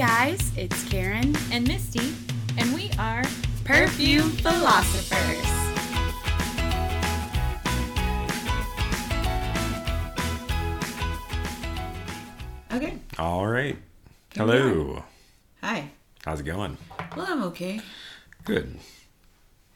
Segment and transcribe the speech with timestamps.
[0.00, 2.14] guys, it's Karen and Misty,
[2.56, 3.22] and we are
[3.66, 5.46] Perfume Philosophers.
[12.72, 12.96] Okay.
[13.18, 13.76] All right.
[14.34, 15.04] Hello.
[15.60, 15.90] Hi.
[16.24, 16.78] How's it going?
[17.14, 17.82] Well, I'm okay.
[18.46, 18.78] Good.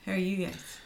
[0.06, 0.78] How are you guys?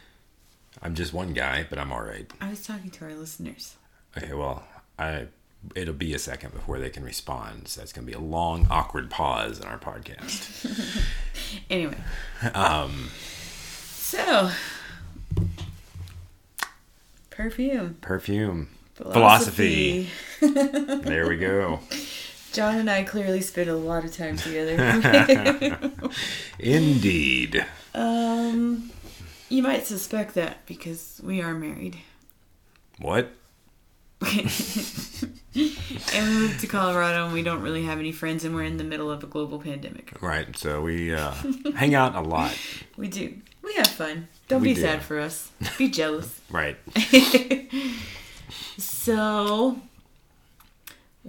[0.81, 2.29] I'm just one guy, but I'm all right.
[2.41, 3.77] I was talking to our listeners.
[4.17, 4.65] Okay, well,
[4.97, 5.27] I
[5.75, 7.67] it'll be a second before they can respond.
[7.67, 11.05] So that's going to be a long, awkward pause in our podcast.
[11.69, 11.95] Anyway,
[12.53, 13.09] um,
[13.91, 14.51] so
[17.31, 18.69] perfume perfume.
[18.95, 20.09] Philosophy.
[20.41, 21.79] There we go.
[22.53, 25.79] John and I clearly spent a lot of time together.
[26.59, 27.65] Indeed.
[27.95, 28.91] um,
[29.49, 31.97] you might suspect that because we are married.
[32.99, 33.31] What?
[36.13, 38.77] and we moved to Colorado and we don't really have any friends and we're in
[38.77, 40.21] the middle of a global pandemic.
[40.21, 40.55] Right.
[40.57, 41.33] So we uh,
[41.75, 42.55] hang out a lot.
[42.97, 43.33] We do.
[43.63, 44.27] We have fun.
[44.49, 44.81] Don't We be do.
[44.81, 45.51] sad for us.
[45.77, 46.41] Be jealous.
[46.51, 46.75] Right.
[48.77, 49.79] so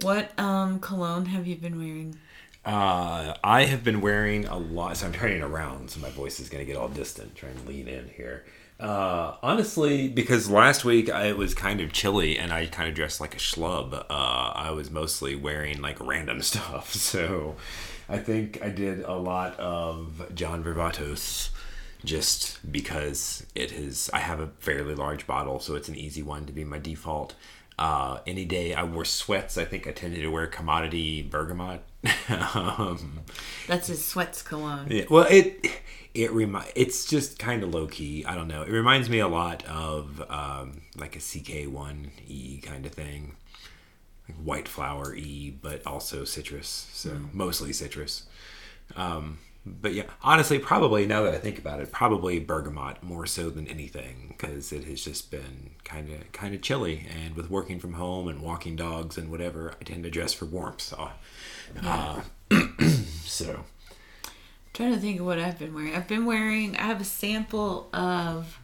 [0.01, 2.17] what um cologne have you been wearing?
[2.63, 6.47] Uh, I have been wearing a lot, so I'm turning around, so my voice is
[6.49, 7.35] going to get all distant.
[7.35, 8.45] Trying to lean in here.
[8.81, 12.95] Uh, honestly, because last week I, it was kind of chilly and I kind of
[12.95, 13.93] dressed like a schlub.
[13.93, 17.55] Uh, I was mostly wearing like random stuff, so
[18.09, 21.49] I think I did a lot of John Varvatos
[22.03, 24.09] just because it is.
[24.13, 27.35] I have a fairly large bottle, so it's an easy one to be my default.
[27.81, 31.81] Uh, any day I wore sweats, I think I tended to wear commodity bergamot.
[32.29, 33.21] um,
[33.65, 34.85] That's his sweats cologne.
[34.91, 35.65] yeah, well, it
[36.13, 38.23] it remi- It's just kind of low key.
[38.23, 38.61] I don't know.
[38.61, 43.35] It reminds me a lot of um, like a CK1E kind of thing,
[44.29, 46.87] like white flower E, but also citrus.
[46.93, 48.27] So mostly citrus.
[48.95, 53.49] Um, but yeah, honestly, probably now that I think about it, probably bergamot more so
[53.49, 57.79] than anything because it has just been kind of kind of chilly, and with working
[57.79, 60.81] from home and walking dogs and whatever, I tend to dress for warmth.
[60.81, 61.09] So,
[61.83, 62.21] uh,
[63.23, 63.65] so
[64.73, 65.95] trying to think of what I've been wearing.
[65.95, 68.59] I've been wearing I have a sample of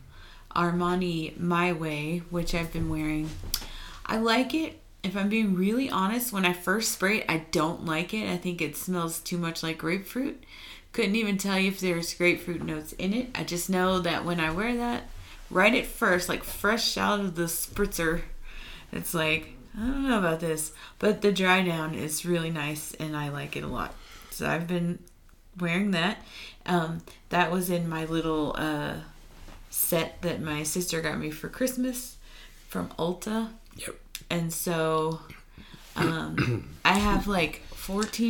[0.56, 3.30] Armani My Way, which I've been wearing.
[4.06, 4.80] I like it.
[5.04, 8.28] If I'm being really honest, when I first spray it, I don't like it.
[8.30, 10.44] I think it smells too much like grapefruit.
[10.94, 13.30] Couldn't even tell you if there's grapefruit notes in it.
[13.36, 15.04] I just know that when I wear that,
[15.50, 18.22] right at first, like fresh out of the spritzer,
[18.92, 20.72] it's like, I don't know about this.
[20.98, 23.94] But the dry down is really nice and I like it a lot.
[24.32, 25.00] So I've been
[25.60, 26.18] wearing that.
[26.66, 28.94] Um, that was in my little uh,
[29.70, 32.18] set that my sister got me for Christmas
[32.70, 33.50] from Ulta.
[33.76, 33.96] yep.
[34.30, 35.20] And so
[35.96, 38.30] um, I have like $14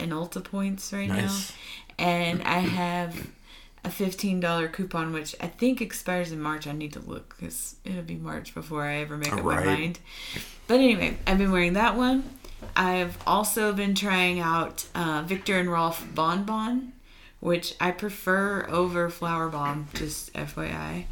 [0.00, 1.50] in Ulta points right Nice.
[1.50, 1.56] now.
[2.02, 3.28] And I have
[3.84, 6.66] a $15 coupon, which I think expires in March.
[6.66, 9.64] I need to look because it'll be March before I ever make up Right.
[9.64, 9.98] my mind.
[10.66, 12.24] But anyway, I've been wearing that one.
[12.76, 16.92] I've also been trying out uh, Viktor and Rolf Bon Bon,
[17.40, 21.04] which I prefer over Flower Bomb, just FYI.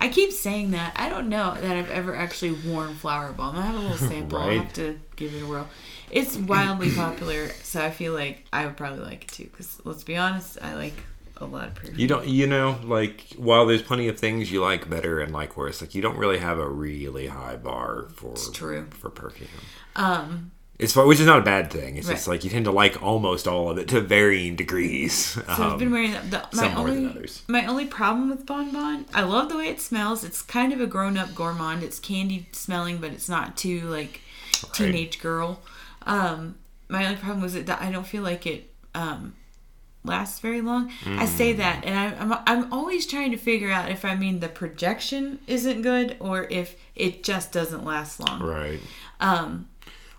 [0.00, 0.92] I keep saying that.
[0.96, 3.56] I don't know that I've ever actually worn Flower Bomb.
[3.56, 4.38] I have a little sample.
[4.38, 5.68] I'll have to give it a whirl.
[6.10, 9.44] It's wildly popular, so I feel like I would probably like it too.
[9.44, 10.94] Because let's be honest, I like
[11.40, 11.98] a lot of perfume.
[11.98, 15.56] You don't, you know, like while there's plenty of things you like better and like
[15.56, 18.86] worse, like you don't really have a really high bar for true.
[18.90, 19.48] for perfume.
[19.96, 21.96] Um, It's which is not a bad thing.
[21.96, 25.14] It's just like you tend to like almost all of it to varying degrees.
[25.16, 26.30] So I've been wearing that.
[26.30, 27.42] The, my Um, some more than only others.
[27.48, 30.22] my only problem with Bon Bon, I love the way it smells.
[30.22, 31.82] It's kind of a grown up gourmand.
[31.82, 34.20] It's candy smelling, but it's not too like
[34.72, 35.60] teenage girl.
[36.06, 36.54] Um,
[36.88, 39.34] my only problem was that I don't feel like it um,
[40.04, 40.92] lasts very long.
[41.04, 41.56] I say Mm.
[41.58, 45.40] that, and I, I'm I'm always trying to figure out if I mean the projection
[45.48, 48.40] isn't good or if it just doesn't last long.
[48.42, 48.80] right.
[49.20, 49.66] Um,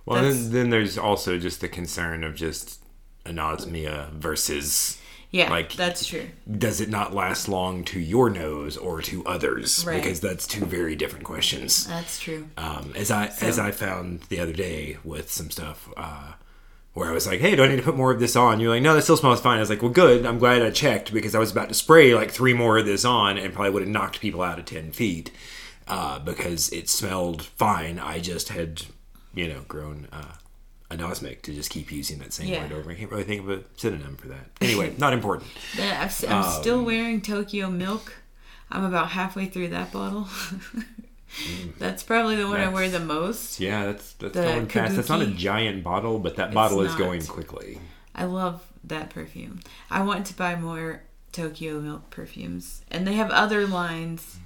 [0.09, 2.81] Well, then, then there's also just the concern of just
[3.25, 4.98] anosmia versus
[5.31, 6.25] yeah, Like- that's true.
[6.57, 9.86] does it not last long to your nose or to others?
[9.86, 10.01] Right.
[10.01, 11.86] Because that's two very different questions.
[11.86, 12.48] That's true.
[12.57, 16.34] Um, as I as I found the other day with some stuff uh,
[16.94, 18.72] where I was like, "Hey, do I need to put more of this on?" You're
[18.74, 20.25] like, "No, that still smells fine." I was like, "Well, good.
[20.25, 23.06] I'm glad I checked because I was about to spray like three more of this
[23.06, 25.30] on and probably would have knocked people out of ten feet
[25.88, 28.00] uh, because it smelled fine.
[28.00, 28.81] I just had,
[29.34, 30.34] you know, grown uh,
[30.92, 32.64] anosmic to just keep using that same Yeah.
[32.64, 32.92] word over.
[32.92, 34.48] I can't really think of a synonym for that.
[34.62, 35.50] Anyway, not important.
[35.78, 38.14] S- I'm Um, still wearing Tokyo Milk.
[38.72, 40.28] I'm about halfway through that bottle.
[41.80, 43.60] That's probably the one I wear the most.
[43.60, 44.96] Yeah, that's that's The going fast.
[44.96, 46.98] That's not a giant bottle, but that bottle is not.
[46.98, 47.80] going quickly.
[48.16, 49.60] I love that perfume.
[49.92, 54.40] I want to buy more Tokyo Milk perfumes, and they have other lines.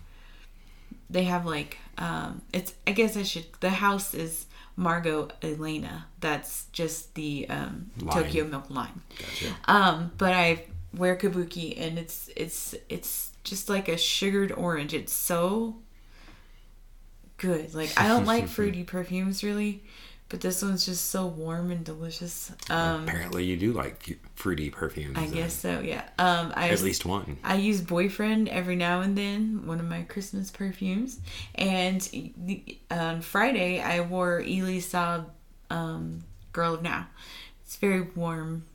[1.10, 2.74] They have like um, it's.
[2.86, 3.46] I guess I should.
[3.62, 6.08] The house is Margot Elena.
[6.20, 9.02] That's just the um, Tokyo Milk line.
[9.20, 9.56] Gotcha.
[9.66, 10.66] Um, but I
[10.96, 14.94] wear kabuki, and it's it's it's just like a sugared orange.
[14.94, 15.78] It's so
[17.38, 17.74] good.
[17.74, 19.84] Like I don't like fruity perfumes really,
[20.34, 22.52] but this one's just so warm and delicious.
[22.68, 25.16] Um, Apparently, you do like fruity perfumes.
[25.16, 25.80] I guess so.
[25.80, 26.02] Yeah.
[26.18, 27.38] Um, I At least one.
[27.44, 31.20] I use boyfriend every now and then, one of my Christmas perfumes.
[31.54, 35.26] And on Friday, I wore Elie Saab
[35.70, 37.10] um, Girl of Now.
[37.64, 38.66] It's very warm.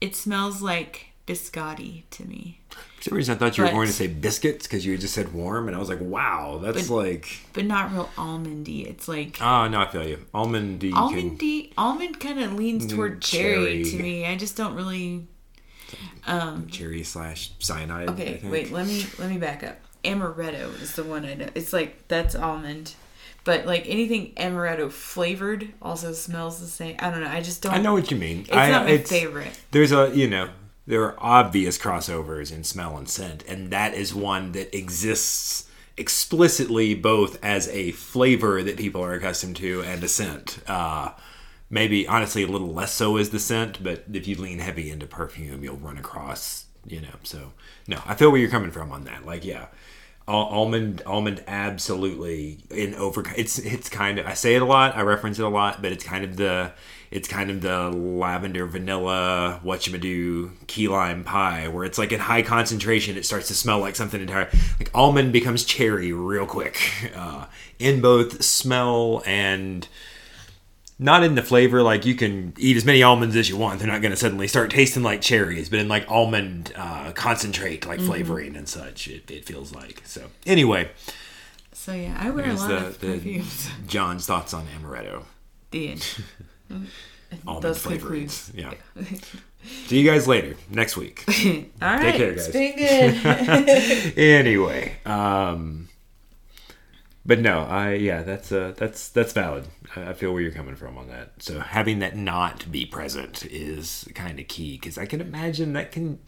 [0.00, 3.92] It smells like biscotti to me, For some reason, I thought you were going to
[3.92, 7.40] say biscuits because you just said warm, and I was like, wow, that's But- like.
[7.52, 8.86] but not real almondy.
[8.86, 10.24] It's like Oh, no, I feel you.
[10.34, 10.92] Almondy.
[10.92, 10.92] can-
[11.38, 11.72] almondy.
[11.76, 14.24] Almond kind of leans toward cherry, to me.
[14.26, 15.26] I just don't really.
[16.26, 18.08] Um, cherry slash cyanide.
[18.10, 18.72] Okay, wait.
[18.72, 19.76] Let me let me back up.
[20.04, 21.46] Amaretto is the one I know.
[21.54, 22.94] It's like that's almond,
[23.44, 26.96] but like anything amaretto flavored also smells the same.
[26.98, 27.30] I don't know.
[27.30, 27.72] I just don't.
[27.72, 28.40] I know what you mean.
[28.40, 29.56] It's I, not my favorite.
[29.70, 30.48] There's a, you know,
[30.86, 36.94] there are obvious crossovers in smell and scent, and that is one that exists explicitly
[36.94, 40.58] both as a flavor that people are accustomed to and a scent.
[40.66, 41.10] Uh,
[41.70, 45.06] maybe, honestly, a little less so is the scent, but if you lean heavy into
[45.06, 47.16] perfume, you'll run across, you know.
[47.22, 47.52] So,
[47.88, 49.26] no, I feel where you're coming from on that.
[49.26, 49.66] Like, yeah.
[50.28, 53.24] Al- Almond, almond, absolutely in over.
[53.36, 54.26] It's it's kind of.
[54.26, 54.96] I say it a lot.
[54.96, 56.72] I reference it a lot, but it's kind of the.
[57.08, 62.42] It's kind of the lavender, vanilla, whatchamado, key lime pie, where it's like in high
[62.42, 64.50] concentration, it starts to smell like something entirely.
[64.80, 67.46] Like almond becomes cherry real quick, uh,
[67.78, 69.86] in both smell and
[70.98, 73.88] not in the flavor like you can eat as many almonds as you want they're
[73.88, 78.00] not going to suddenly start tasting like cherries but in like almond uh, concentrate like
[78.00, 80.88] flavoring and such it, it feels like so anyway
[81.72, 83.68] So yeah, I wear a lot the, of the perfumes.
[83.86, 85.24] john's thoughts on amaretto
[85.70, 86.16] The end.
[87.46, 88.72] almond flavorings yeah
[89.86, 92.52] see you guys later next week All right, Take care, it's guys.
[92.52, 92.76] been
[94.14, 94.18] good.
[94.18, 95.85] anyway um
[97.26, 99.66] but no i yeah that's uh that's that's valid.
[99.94, 101.42] I, feel where you're coming from on that.
[101.42, 105.92] So having that not be present is kind of key because i can imagine that
[105.92, 106.18] can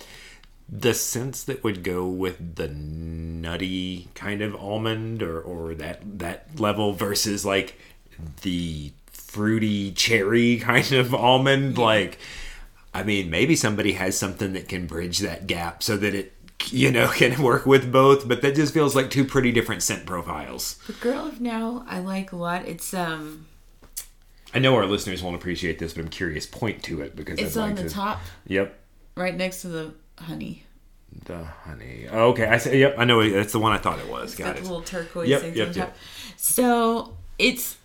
[0.69, 6.61] the sense that would go with the nutty kind of almond or or that that
[6.61, 7.79] level versus like
[8.43, 12.19] the fruity cherry kind of almond like
[12.95, 16.33] I mean, maybe somebody has something that can bridge that gap so that it,
[16.67, 18.27] you know, can work with both.
[18.29, 20.75] But that just feels like two pretty different scent profiles.
[20.87, 22.67] the girl of now, I like a lot.
[22.67, 23.47] It's um,
[24.55, 26.47] I know our listeners won't appreciate this, but I'm curious.
[26.47, 27.95] Point to it because it's I'd on like the to.
[27.95, 28.79] top, Yep,
[29.17, 30.65] right next to the honey.
[31.27, 32.07] the honey.
[32.11, 32.79] Oh, okay, I say.
[32.81, 33.29] Yep, I know.
[33.31, 34.31] That's the one I thought it was.
[34.31, 34.63] It's Got got it.
[34.63, 35.97] the little turquoise Yep, things yep, on yep.
[36.37, 37.77] So it's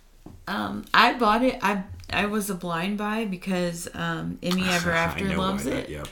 [0.48, 1.60] um I bought it.
[1.62, 5.72] I I was a blind buy because um Emmy Ever After loves it.
[5.72, 6.08] that- Yep.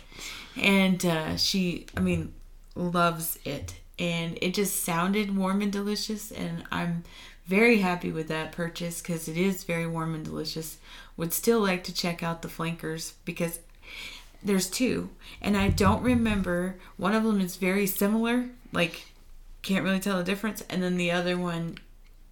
[0.58, 2.34] And uh she I mean
[2.76, 3.76] loves it.
[4.00, 7.04] And it just sounded warm and delicious and I'm
[7.46, 10.78] very happy with that purchase because it is very warm and delicious.
[11.18, 13.60] Would still like to check out the flankers because
[14.44, 15.10] there's two
[15.42, 19.06] and I don't remember one of them is very similar like
[19.62, 21.78] can't really tell the difference and then the other one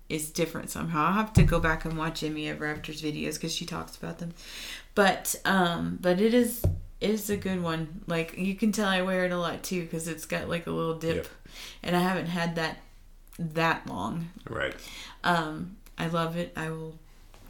[0.08, 3.54] is different somehow i'll have to go back and watch Emmy ever after's videos because
[3.54, 4.34] she talks about them
[4.96, 6.64] but um but it is
[7.02, 8.02] is a good one.
[8.08, 10.72] Like you can tell i wear it a lot too because it's got like a
[10.72, 11.16] little dip.
[11.16, 11.28] Yep.
[11.84, 12.78] and i haven't had that
[13.38, 14.30] that long.
[14.50, 14.76] Right.
[15.24, 16.52] um i love it.
[16.56, 16.96] I will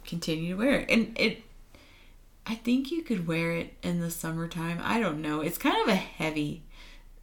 [0.04, 0.90] continue to wear it.
[0.90, 1.42] And it
[2.46, 4.80] i think you could wear it in the summertime.
[4.82, 5.40] I don't know.
[5.40, 6.62] It's kind of a heavy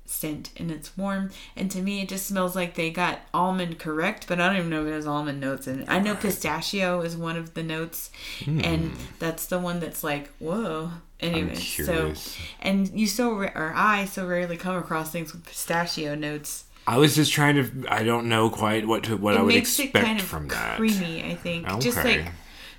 [0.05, 1.31] scent and it's warm.
[1.55, 4.69] And to me it just smells like they got almond correct but i don't even
[4.69, 5.89] know if it has almond notes in it.
[5.89, 8.09] I know pistachio is one of the notes
[8.45, 12.13] and that's the one that's like whoa anyway so
[12.61, 16.65] and you so ra- or i so rarely come across things with pistachio notes.
[16.89, 17.85] I was just trying to.
[17.89, 20.25] I don't know quite what to, what I it would makes expect it kind of
[20.25, 20.77] from that.
[20.77, 21.67] creamy i think.
[21.81, 22.31] Just like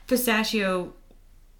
[0.06, 0.94] pistachio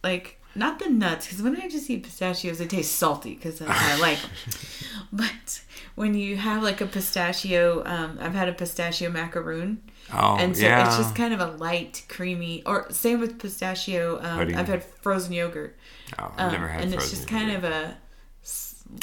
[0.03, 3.99] like not the nuts because when i just eat pistachios they taste salty because i
[4.01, 4.31] like them
[5.13, 5.63] but
[5.95, 9.83] when you have like a pistachio um, i've had a pistachio macaroon.
[10.13, 10.87] Oh, and so yeah.
[10.87, 15.33] it's just kind of a light creamy or same with pistachio um, i've had frozen
[15.35, 15.77] yogurt
[16.19, 17.97] Oh, I've um, never had and it's just kind of a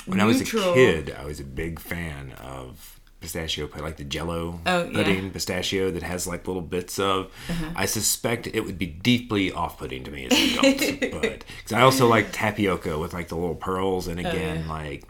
[0.05, 4.03] When I was a kid, I was a big fan of pistachio pudding, like the
[4.03, 4.83] Jello Oh, yeah.
[4.83, 4.91] Uh-huh.
[5.03, 7.31] pudding pistachio that has like little bits of.
[7.75, 11.81] I suspect it would be deeply off-putting to me as an adult, but because I
[11.81, 15.05] also like tapioca with like the little pearls, Oh, and again, like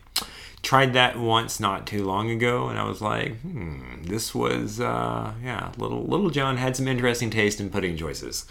[0.62, 5.34] tried that once not too long ago, and I was like, hmm, this was uh,
[5.44, 8.46] yeah, little little John had some interesting taste in pudding choices.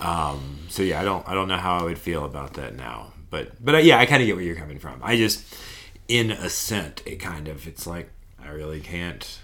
[0.00, 3.12] Um, so yeah, I don't I don't know how I would feel about that now,
[3.30, 5.00] but but uh, yeah, I kind of get where you're coming from.
[5.02, 5.44] I just
[6.06, 8.10] in a scent, it kind of it's like
[8.42, 9.40] I really can't.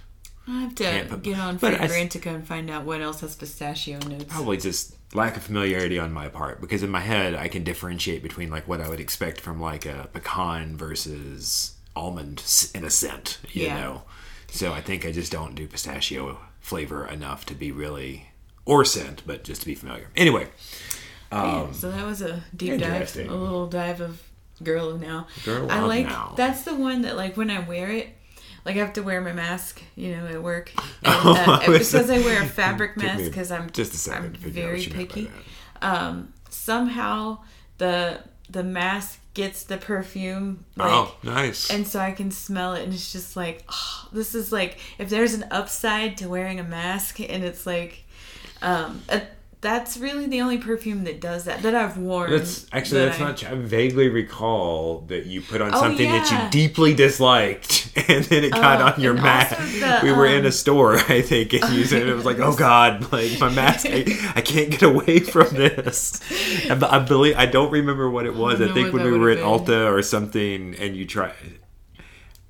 [0.47, 3.35] I have to put- get on but I Fragrantica and find out what else has
[3.35, 4.27] pistachio notes.
[4.29, 8.23] Probably just lack of familiarity on my part because in my head I can differentiate
[8.23, 12.43] between like what I would expect from like a pecan versus almond
[12.75, 13.81] in a scent, you Yeah.
[13.81, 14.03] know.
[14.49, 18.29] So I think I just don't do pistachio flavor enough to be really
[18.67, 20.09] or scent, but just to be familiar.
[20.17, 20.49] Anyway,
[21.33, 24.23] Yeah, so that was a deep dive, Um, a little dive of
[24.63, 25.27] Girl of Now.
[25.45, 26.35] Girl I like Now.
[26.37, 28.09] that's the one that like when I wear it,
[28.65, 32.09] like I have to wear my mask, you know, at work, and, Oh, uh, because
[32.11, 34.79] I wear a fabric mask because I'm just a second I'm to figure out very
[34.79, 35.31] what you meant by picky.
[35.83, 37.39] Um, somehow
[37.79, 40.89] the the mask gets the perfume like.
[40.93, 41.69] oh, nice.
[41.71, 45.11] And so I can smell it, and it's just like, oh, this is like if
[45.11, 48.04] there's an upside to wearing a mask, and it's like,
[48.65, 49.21] um, uh,
[49.61, 52.31] that's really the only perfume that does that that I've worn.
[52.31, 53.37] That's actually that that's I- not.
[53.39, 53.49] true.
[53.49, 58.45] I vaguely recall that you put on Oh, something that you deeply disliked, and then
[58.45, 59.57] it got Oh, on your mask.
[59.57, 62.41] the, we were in um, a store, I think, and you said it was like,
[62.41, 64.05] "Oh God, like my mask, I,
[64.37, 66.21] I can't get away from this."
[66.69, 68.59] And I believe I don't remember what it was.
[68.59, 69.47] don't I, think when we were at been.
[69.47, 71.33] Ulta or something, and you try.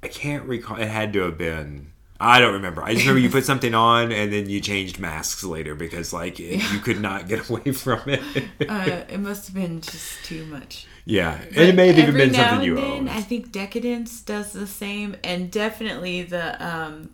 [0.02, 0.78] I can't recall.
[0.78, 1.92] It had to have been.
[2.21, 2.83] I don't remember.
[2.83, 6.38] I just remember you put something on and then you changed masks later because like
[6.40, 8.21] it, you could not get away from it.
[8.68, 10.87] uh, it must have been just too much.
[11.06, 13.11] Yeah, and it may have even been something you and owned.
[13.11, 17.11] I think Decadence does the same, and definitely the um,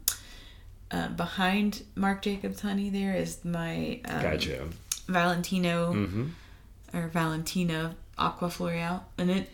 [0.92, 4.68] uh, behind Marc Jacobs Honey there is my um, Gotcha.
[5.08, 6.96] Valentino Mm-hmm.
[6.96, 9.50] or Valentina Acqua Floreal, and it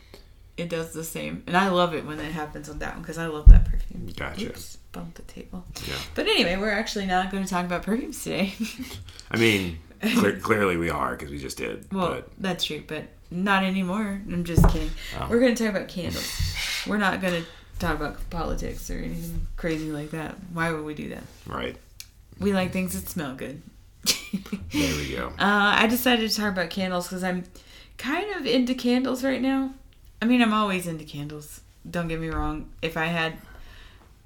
[0.59, 1.43] it does the same.
[1.47, 4.07] And I love it when that happens on that one because I love that perfume.
[4.15, 4.47] Gotcha.
[4.47, 5.65] Oops, bumped the table.
[5.87, 5.95] Yeah.
[6.15, 8.55] But anyway, we're actually not going to talk about perfumes today.
[9.31, 11.87] I mean, clear, clearly we are because we just did.
[11.93, 14.23] well, but that's true, but not anymore.
[14.27, 14.91] I'm just kidding.
[15.19, 15.27] Oh.
[15.29, 16.31] We're going to talk about candles.
[16.87, 17.49] We're not going to
[17.79, 20.37] talk about politics or anything crazy like that.
[20.53, 21.25] Why would we do that?
[21.47, 21.77] right
[22.41, 23.61] We like things that smell good.
[24.05, 25.29] there we go.
[25.39, 27.45] Uh, I decided to talk about candles because I'm
[27.99, 29.75] kind of into candles right now.
[30.23, 31.61] I mean, I'm always into candles.
[31.91, 32.71] Don't get me wrong.
[32.83, 33.35] If I had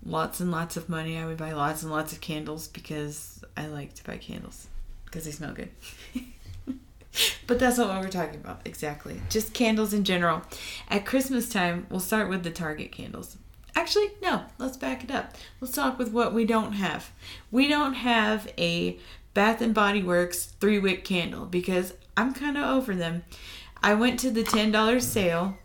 [0.05, 3.67] lots and lots of money, I would buy lots and lots of candles because I
[3.67, 4.69] like to buy candles
[5.05, 5.71] because they smell good.
[7.47, 9.21] but that's not what we're talking about exactly.
[9.29, 10.43] Just candles in general.
[10.89, 13.37] At Christmas time, we'll start with the Target candles.
[13.75, 15.35] Actually, no, let's back it up.
[15.61, 17.11] Let's talk with what we don't have.
[17.51, 18.99] We don't have a
[19.35, 23.23] Bath and Body Works three wick candle because I'm kind of over them.
[23.83, 25.57] I went to the $10 sale,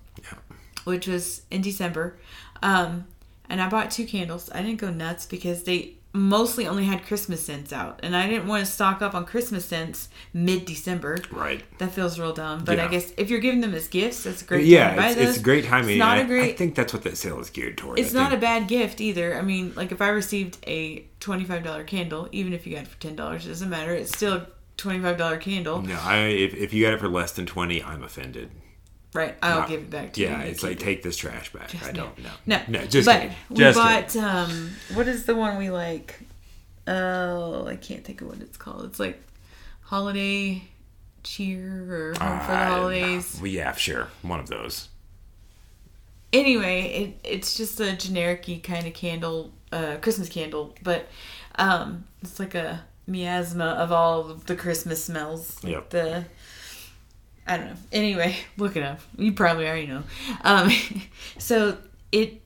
[0.84, 2.18] which was in December,
[2.62, 3.06] um,
[3.50, 4.50] and I bought two candles.
[4.54, 8.48] I didn't go nuts because they mostly only had Christmas scents out, and I didn't
[8.48, 11.18] want to stock up on Christmas scents mid December.
[11.30, 11.64] Right.
[11.80, 14.46] That feels real dumb, but I guess if you're giving them as gifts, that's a
[14.46, 14.62] great.
[14.62, 15.92] time Yeah, it's, it's great timing.
[15.92, 16.54] It's not I, a great.
[16.54, 18.00] I think that's what that sale is geared toward.
[18.00, 19.38] It's I not a bad gift either.
[19.38, 22.88] I mean, like if I received a twenty-five dollar candle, even if you got it
[22.88, 23.94] for ten dollars, it doesn't matter.
[23.94, 24.48] It's still a
[24.78, 28.04] twenty-five dollar candle, No, I if, if you got it for less than twenty, I'm
[28.04, 28.52] offended.
[29.16, 29.36] Right?
[29.42, 30.44] I'll Not- give it back to Yeah, you.
[30.46, 31.74] Yeah, it's like take this trash back.
[31.84, 32.30] I don't know.
[32.46, 33.36] No, no, just but kidding.
[33.50, 34.24] we Just bought kidding.
[34.24, 36.20] um, what is the one we like?
[36.88, 38.86] Oh, I can't think of what it's called.
[38.86, 39.20] It's like
[39.82, 40.64] holiday
[41.24, 43.38] cheer or home for the Uh, holidays.
[43.42, 44.90] Well, yeah, sure, one of those.
[46.34, 46.82] Anyway,
[47.24, 51.08] it it's just a generic kind of candle, uh, Christmas candle, but
[51.58, 55.64] um, it's like a miasma of all of the Christmas smells.
[55.64, 55.90] Like Yep.
[55.92, 56.26] The
[57.48, 57.76] I don't know.
[57.92, 59.00] Anyway, look it up.
[59.18, 60.04] You probably already know.
[60.44, 60.72] Um,
[61.38, 61.78] so
[62.12, 62.42] it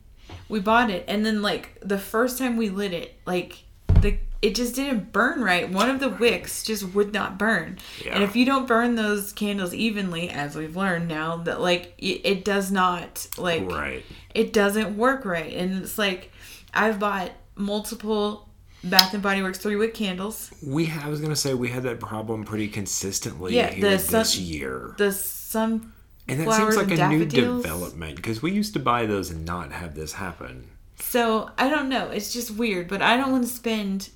[0.50, 3.63] we bought it, and then like the first time we lit it, like
[4.01, 5.70] the it just didn't burn right.
[5.70, 7.77] One of the wicks just would not burn.
[8.03, 8.15] Yeah.
[8.15, 12.22] And if you don't burn those candles evenly, as we've learned now, that like it,
[12.25, 14.03] it does not like Right.
[14.34, 15.53] it doesn't work right.
[15.53, 16.32] And it's like
[16.74, 18.49] I've bought multiple
[18.83, 20.51] Bath and Body Works three wick candles.
[20.65, 23.98] We ha- I was gonna say we had that problem pretty consistently Yeah, here the
[23.98, 25.91] this sun- year, The sun
[26.27, 29.71] and that seems like a new development because we used to buy those and not
[29.71, 30.67] have this happen.
[31.00, 32.09] So I don't know.
[32.09, 34.09] It's just weird, but I don't want to spend.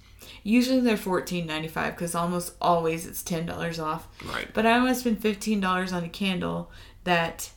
[0.43, 4.07] Usually they're fourteen ninety five because almost always it's ten dollars off.
[4.25, 4.47] Right.
[4.53, 6.69] But I don't want to spend fifteen dollars on a candle
[7.05, 7.49] that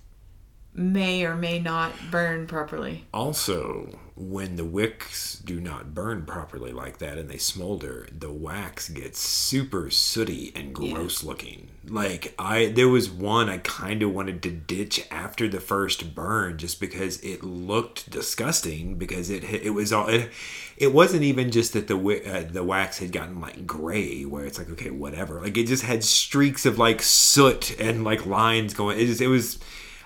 [0.72, 3.06] may or may not burn properly.
[3.12, 8.88] Also, when the wicks do not burn properly like that and they smolder, the wax
[8.88, 11.68] gets super sooty and gross looking.
[11.86, 16.56] Like I there was one I kind of wanted to ditch after the first burn
[16.56, 20.30] just because it looked disgusting because it it was all it,
[20.78, 24.58] it wasn't even just that the uh, the wax had gotten like gray where it's
[24.58, 28.98] like okay whatever like it just had streaks of like soot and like lines going
[28.98, 29.58] it just it was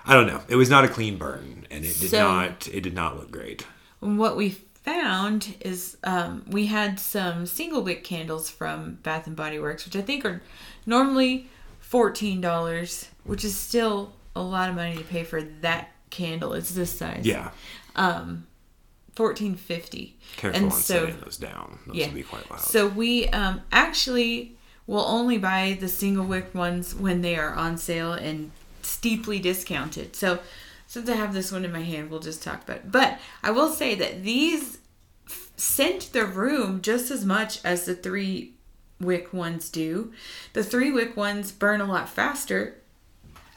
[0.05, 2.81] I don't know it was not a clean burn and it did So- not it
[2.81, 3.65] did not look great.
[4.01, 4.49] What we
[4.83, 9.95] found is um, we had some single wick candles from Bath and Body Works, which
[9.95, 10.41] I think are
[10.85, 16.53] normally fourteen dollars, which is still a lot of money to pay for that candle.
[16.53, 17.25] It's this size.
[17.25, 17.51] Yeah.
[17.95, 18.47] Um,
[19.13, 20.17] fourteen fifty.
[20.37, 21.79] Careful And on so setting those down.
[21.85, 22.09] Those yeah.
[22.09, 22.61] be quite loud.
[22.61, 24.55] So we um, actually
[24.87, 30.15] will only buy the single wick ones when they are on sale and steeply discounted.
[30.15, 30.39] So
[30.91, 32.91] since I have this one in my hand, we'll just talk about it.
[32.91, 34.77] But I will say that these
[35.25, 38.55] f- scent the room just as much as the three
[38.99, 40.11] wick ones do.
[40.51, 42.75] The three wick ones burn a lot faster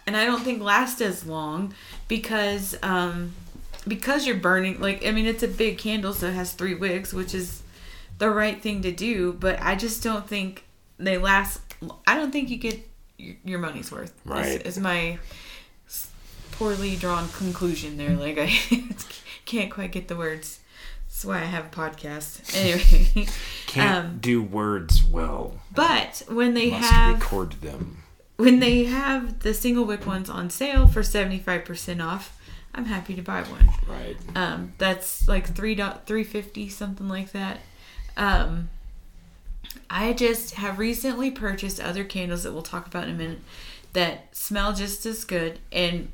[0.06, 1.74] and I don't think last as long
[2.06, 3.32] because um
[3.88, 7.12] because you're burning like I mean it's a big candle so it has three wicks
[7.12, 7.62] which is
[8.18, 10.64] the right thing to do but I just don't think
[10.98, 11.60] they last
[12.06, 12.80] I don't think you get
[13.18, 14.66] your, money's worth is- Right.
[14.66, 15.18] is, my s-
[16.58, 18.46] poorly drawn conclusion there like I
[19.46, 20.60] can't quite get the words
[21.06, 23.26] that's why I have a podcast anyway
[23.66, 25.60] Can't um, do words well.
[25.74, 28.02] but when they Must have record them.
[28.36, 32.38] when they have the single wick ones on sale for 75% off
[32.74, 34.16] i'm happy to buy one Right.
[34.34, 37.58] um, that's like three dot three fifty something like that
[38.16, 38.68] um,
[39.90, 43.38] i just have recently purchased other candles that we'll talk about in a minute
[43.92, 46.10] that smell just as good and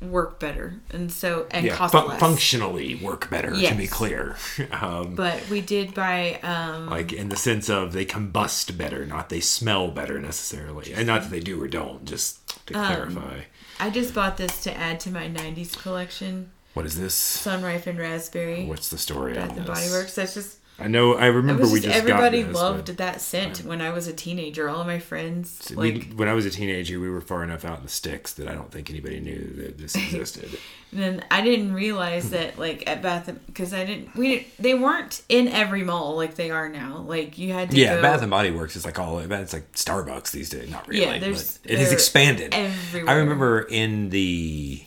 [0.00, 1.76] work better and so and Yeah.
[1.76, 4.36] cost fun- less functionally work better, to be clear.
[4.72, 9.28] um, but we did buy um, like in the sense of they combust better, not
[9.28, 10.92] they smell better necessarily.
[10.94, 13.40] And not that they do or don't, just to Um, clarify.
[13.78, 17.14] i just bought this to add to my 90s collection What is this?
[17.14, 19.78] sunripe and raspberry What's the story Bath on and this?
[19.80, 20.14] Body Works.
[20.14, 21.14] That's just I know.
[21.14, 23.90] I remember was we just, just everybody got this, loved but that scent when I
[23.90, 24.68] was a teenager.
[24.68, 27.64] All of my friends we- like, when I was a teenager, we were far enough
[27.64, 30.58] out in the sticks that I don't think anybody knew that this existed.
[30.92, 34.74] and then I didn't realize that like at Bath because I didn't we didn't, they
[34.74, 36.98] weren't in every mall like they are now.
[36.98, 39.70] Like you had to yeah, go, Bath and Body Works is like all it's like
[39.72, 40.70] Starbucks these days.
[40.70, 42.54] Not really, Yeah, there's- but it has expanded.
[42.54, 43.14] everywhere.
[43.14, 44.84] I remember in the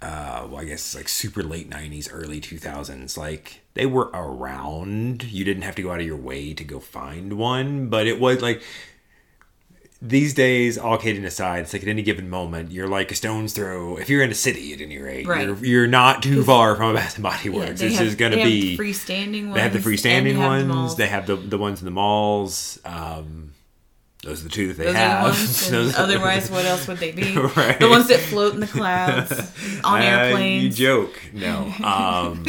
[0.00, 3.16] uh well, I guess it's like super late '90s, early 2000s.
[3.18, 5.22] Like they were around.
[5.24, 8.20] You didn't have to go out of your way to go find one, but it
[8.20, 8.62] was like
[10.00, 13.52] these days, all kidding aside, it's like at any given moment, you're like a stone's
[13.52, 13.96] throw.
[13.96, 15.46] If you're in a city, at any rate, Right.
[15.46, 17.80] you're, you're not too far from a Bath and Body Works.
[17.80, 19.54] they this have- is going to be freestanding ones.
[19.54, 20.94] they have the and freestanding they have the ones.
[20.96, 22.78] they have the the ones in the malls.
[22.84, 23.54] Um,
[24.24, 25.18] those are the two that they Those have.
[25.22, 25.62] the ones.
[25.66, 27.36] and Those are- otherwise, what else would they be?
[27.56, 27.78] Right.
[27.80, 29.32] The ones that float in the clouds
[29.82, 30.78] on Uh, airplanes.
[30.78, 31.72] You joke, no.
[31.82, 32.44] Um,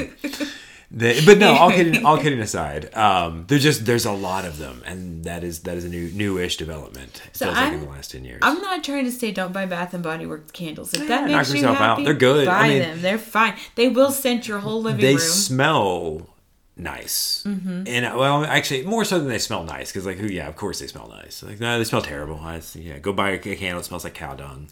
[0.91, 4.57] the, but no, all kidding, all kidding aside, um, there's just there's a lot of
[4.57, 7.21] them, and that is that is a new newish development.
[7.33, 8.39] So feels like in I'm- the last ten years.
[8.41, 10.93] I'm not trying to say don't buy Bath and Body Works candles.
[10.93, 11.81] If Yeah, that knock makes you yourself out.
[11.89, 12.45] happy, They're good.
[12.47, 13.01] Buy I mean- them.
[13.01, 13.53] They're fine.
[13.75, 15.17] They will scent your whole living they room.
[15.17, 16.29] They smell
[16.75, 17.83] nice, Mm-hmm.
[17.87, 20.27] and uh, well, actually, more so than they smell nice, because like, who?
[20.27, 21.43] Yeah, of course they smell nice.
[21.43, 22.39] Like, no, they smell terrible.
[22.41, 24.69] I, yeah, go buy a, a candle that smells like cow dung.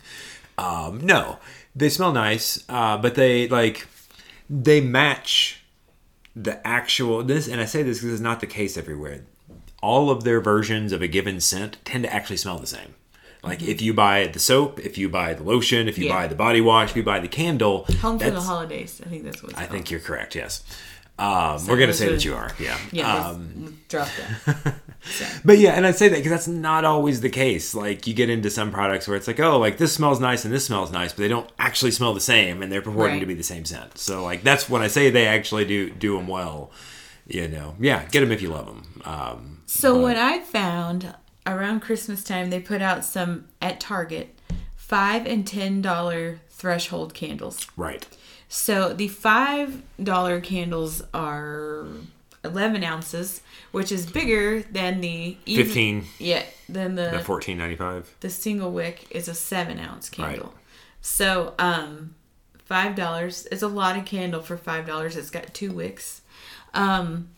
[0.58, 1.38] Um, no,
[1.76, 3.86] they smell nice, uh, but they like
[4.50, 5.64] they match
[6.44, 7.48] the actual this.
[7.48, 9.22] And I say this because it's not the case everywhere.
[9.82, 12.96] All of their versions of a given scent tend to actually smell the same.
[13.44, 16.14] Like if you buy the soap, if you buy the lotion, if you Mm-hmm.
[16.14, 16.22] Yeah.
[16.24, 19.02] buy the body wash, if you buy the candle, Home for the holidays.
[19.06, 19.70] I think that's what I called.
[19.72, 20.36] think you're correct.
[20.36, 20.64] Yes.
[21.20, 22.52] Um, we're gonna say are- that you are.
[22.60, 22.78] Yeah.
[22.92, 24.08] Yeah, Um, drop
[24.46, 24.76] that.
[25.10, 27.74] So, but yeah, and I'd say that because that's not always the case.
[27.74, 30.54] Like you get into some products where it's like, oh, like this smells nice and
[30.54, 33.20] this smells nice, but they don't actually smell the same, and they're purporting Right.
[33.22, 33.98] to be the same scent.
[33.98, 36.72] So like that's when I say they actually do do them well.
[37.26, 39.02] You know, yeah, get them if you love them.
[39.06, 44.38] Um, so but- what I found around Christmas time, they put out some at Target,
[44.76, 47.66] five and ten dollar threshold candles.
[47.78, 48.06] right,
[48.50, 51.86] So the five dollar candles are
[52.46, 57.76] eleven ounces, which is bigger than the even, fifteen, Yeah, than the the fourteen ninety
[57.76, 58.14] five.
[58.22, 60.48] the single wick is a seven ounce candle.
[60.48, 60.54] Right.
[61.02, 62.16] So um,
[62.66, 65.18] five dollars is a lot of candle for five dollars.
[65.18, 66.22] It's got two wicks.
[66.74, 67.30] Um,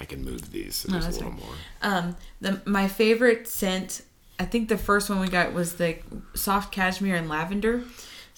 [0.00, 1.40] I can move these so No, there's a little fine.
[1.40, 1.54] more.
[1.82, 4.02] um, the my favorite scent.
[4.38, 5.96] I think the first one we got was the
[6.34, 7.82] soft cashmere and lavender.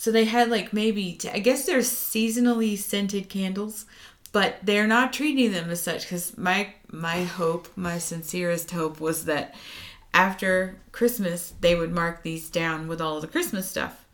[0.05, 3.87] So they had like maybe t- I guess they're seasonally scented candles,
[4.33, 9.25] but they're not treating them as such because my my hope, my sincerest hope was
[9.25, 9.55] that
[10.13, 14.05] after Christmas they would mark these down with all the Christmas stuff.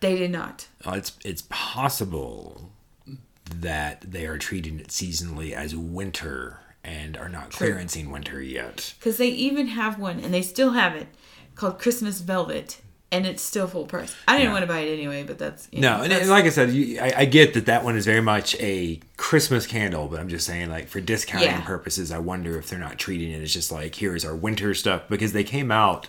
[0.00, 0.68] They did not.
[0.82, 2.70] Uh, it's it's possible
[3.54, 8.94] that they are treating it seasonally as winter and are not clearancing winter yet.
[8.98, 11.08] Because they even have one, and they still have it,
[11.54, 12.80] called Christmas Velvet,
[13.12, 14.14] and it's still full price.
[14.26, 14.52] I didn't Yeah.
[14.54, 16.48] want to buy it anyway, but that's you No, know, and, that's- and like I
[16.48, 20.18] said, you, I, I get that that one is very much a Christmas candle, but
[20.18, 21.60] I'm just saying, like for discounting Yeah.
[21.60, 25.02] purposes, I wonder if they're not treating it as just like here's our winter stuff
[25.08, 26.08] because they came out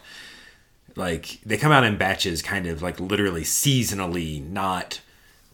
[0.95, 5.01] like they come out in batches, kind of like literally seasonally, not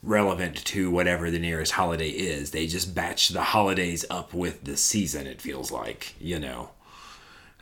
[0.03, 2.51] relevant to whatever the nearest holiday is.
[2.51, 5.27] They just batch the holidays up with the season.
[5.27, 6.69] It feels like you know.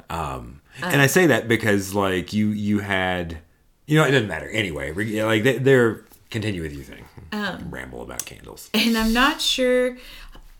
[0.10, 3.39] Um, and I say that because like you you had,
[3.88, 4.91] you know, it doesn't matter anyway.
[5.23, 7.06] Like they, they're continue with your thing.
[7.32, 8.69] Um, Ramble about candles.
[8.73, 9.97] and I'm not sure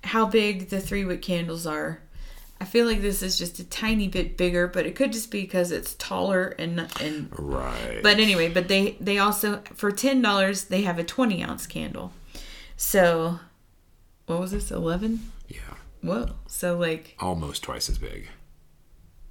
[0.04, 2.02] how big the three wick candles are.
[2.60, 5.42] I feel like this is just a tiny bit bigger, but it could just be
[5.42, 7.30] because it's taller and and.
[7.38, 8.00] Right.
[8.02, 12.14] But anyway, but they they also for ten dollars they have a twenty ounce candle.
[12.76, 13.40] So,
[14.26, 14.72] what was this?
[14.72, 15.32] Eleven.
[15.48, 15.60] yeah,
[16.02, 16.30] Whoa.
[16.48, 18.28] So like almost twice as big.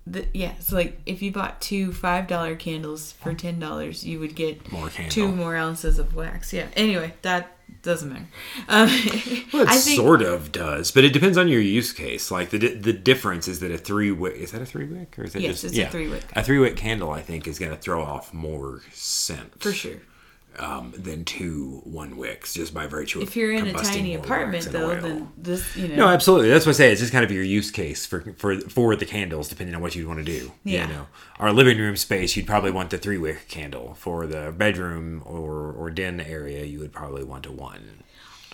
[0.07, 4.21] The, yeah, so like if you bought two five dollar candles for ten dollars, you
[4.21, 6.53] would get More two more ounces of wax.
[6.53, 6.69] Yeah.
[6.77, 8.27] Anyway, that doesn't matter.
[8.69, 8.89] Um,
[9.53, 12.31] Well, it think sort of does, but it depends on your use case.
[12.31, 15.25] Like the the difference is that a three wick is that a three wick or
[15.25, 16.25] is it Yes, just it's a three wick.
[16.35, 20.01] A three wick candle, I think, is going to throw off more scent for sure.
[20.59, 24.65] Um, than two one wicks just by virtue of If you're in a tiny apartment
[24.67, 25.01] though, oil.
[25.01, 25.97] then this you know.
[25.97, 26.49] No, absolutely.
[26.49, 26.93] That's what I say.
[26.93, 29.95] It's just kind of your use case for for for the candles, depending on what
[29.95, 30.53] you'd want to do.
[30.65, 30.87] Yeah.
[30.87, 31.07] You know,
[31.39, 33.95] our living room space, you'd probably want the three wick candle.
[33.95, 38.03] For the bedroom or or den area, you would probably want a one.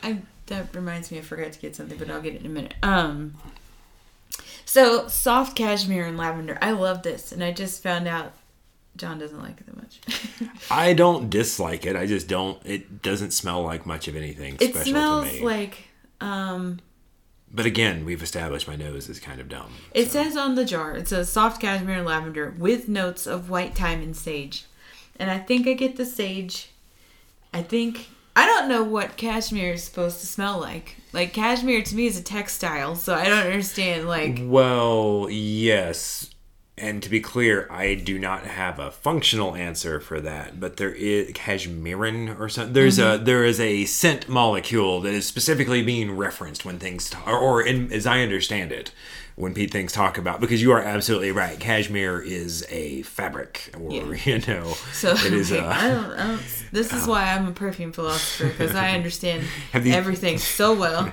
[0.03, 2.51] I that reminds me, I forgot to get something, but I'll get it in a
[2.51, 2.75] minute.
[2.83, 3.35] Um,
[4.65, 6.59] so soft cashmere and lavender.
[6.61, 8.33] I love this, and I just found out
[8.97, 10.01] John doesn't like it that much.
[10.71, 11.97] I don't dislike it.
[11.97, 12.61] I just don't.
[12.65, 15.37] It doesn't smell like much of anything it special smells to me.
[15.37, 15.79] It smells like
[16.21, 16.81] um.
[17.51, 19.73] but again, we've established my nose is kind of dumb.
[19.93, 23.75] It says on the jar, it says soft cashmere and lavender with notes of white
[23.75, 24.67] thyme and sage.
[25.17, 26.71] And I think I get the sage.
[27.55, 30.97] I think I don't know what cashmere is supposed to smell like.
[31.13, 36.31] Like cashmere to me is a textile, so I don't understand like Well, yes.
[36.83, 40.93] And to be clear, I do not have a functional answer for that, but there
[40.93, 42.73] is Cashmeran or something.
[42.73, 43.25] There's a mm-hmm.
[43.25, 47.93] there is a scent molecule that is specifically being referenced when things or, or in,
[47.93, 48.91] as I understand it,
[49.37, 51.59] when Pete things talk about because you are absolutely right.
[51.59, 54.15] Cashmere is a fabric, or Yeah.
[54.25, 55.65] you know, so it is a.
[55.65, 56.43] I don't, I don't
[56.73, 59.43] this is why I'm a perfume philosopher because I understand
[59.73, 61.13] Have these- everything so well.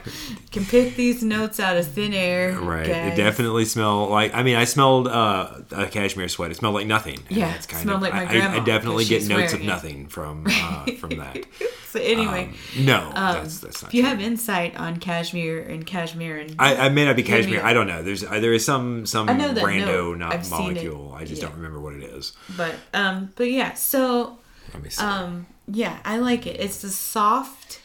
[0.52, 2.54] Can pick these notes out of thin air.
[2.60, 2.88] Right.
[2.88, 3.14] guys.
[3.14, 4.34] It definitely smelled like.
[4.34, 6.52] I mean, I smelled uh, a cashmere sweat.
[6.52, 7.20] It smelled like nothing.
[7.30, 9.66] Yeah, it's it smelled like my I- I, grandma, I definitely get notes of it.
[9.66, 11.46] nothing from uh, from that.
[11.90, 14.10] So anyway, Um, no, that's that's not if you true.
[14.12, 17.64] have insight on cashmere and cashmere and I, I may not be cashmere.
[17.64, 18.04] I don't know.
[18.10, 20.18] There's uh, there is some some I know rando note.
[20.18, 21.14] not I've molecule.
[21.16, 21.48] I just Yeah.
[21.50, 22.34] don't remember what it is.
[22.58, 24.38] but um but yeah so
[24.74, 25.04] Let me see.
[25.04, 27.80] um yeah i like it it's the soft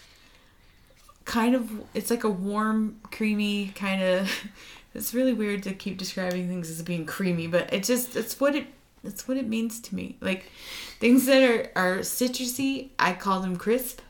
[1.27, 4.31] kind of it's like a warm creamy kind of
[4.95, 8.55] it's really weird to keep describing things as being creamy but it just it's what
[8.55, 8.67] it
[9.03, 10.51] it's what it means to me like
[11.01, 14.01] things that are are citrusy i call them crisp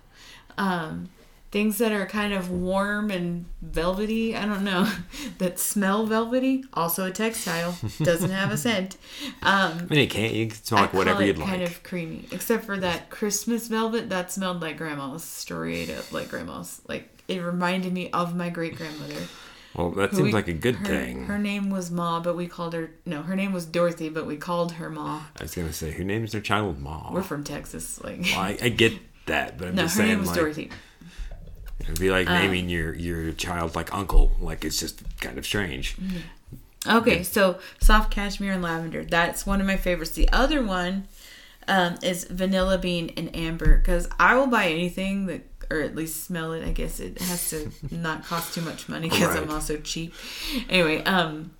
[0.59, 1.09] um
[1.55, 4.90] things that are kind of warm and velvety i don't know
[5.38, 8.97] that smell velvety also a textile doesn't have a scent
[9.43, 10.33] um I mean, it can't.
[10.35, 11.49] You can smell like whatever you'd like.
[11.49, 16.29] kind of creamy, except for that Christmas velvet that smelled like grandma's, straight up like
[16.29, 16.81] grandma's.
[16.88, 19.23] Like it reminded me of my great grandmother.
[19.77, 21.27] well, that seems we- like a good her, thing.
[21.27, 23.23] Her name was Ma, but we called her no.
[23.23, 25.23] Her name was Dorothy, but we called her Ma.
[25.38, 27.12] I was gonna say, who names their child Ma?
[27.12, 28.95] We're from Texas, like Well, I, I get
[29.27, 29.83] that, but I'm no.
[29.83, 30.71] just Her saying, name was like, Dorothy.
[31.81, 34.33] It'd be like naming your your child like Uncle.
[34.41, 35.97] Like it's just kind of strange.
[36.87, 39.05] Okay, so soft cashmere and lavender.
[39.05, 40.11] That's one of my favorites.
[40.13, 41.09] The other one
[41.67, 46.25] um, is vanilla bean and amber because I will buy anything that, or at least
[46.25, 46.63] smell it.
[46.63, 50.13] I guess it has to not cost too much money because I'm also cheap.
[50.69, 51.53] Anyway, um,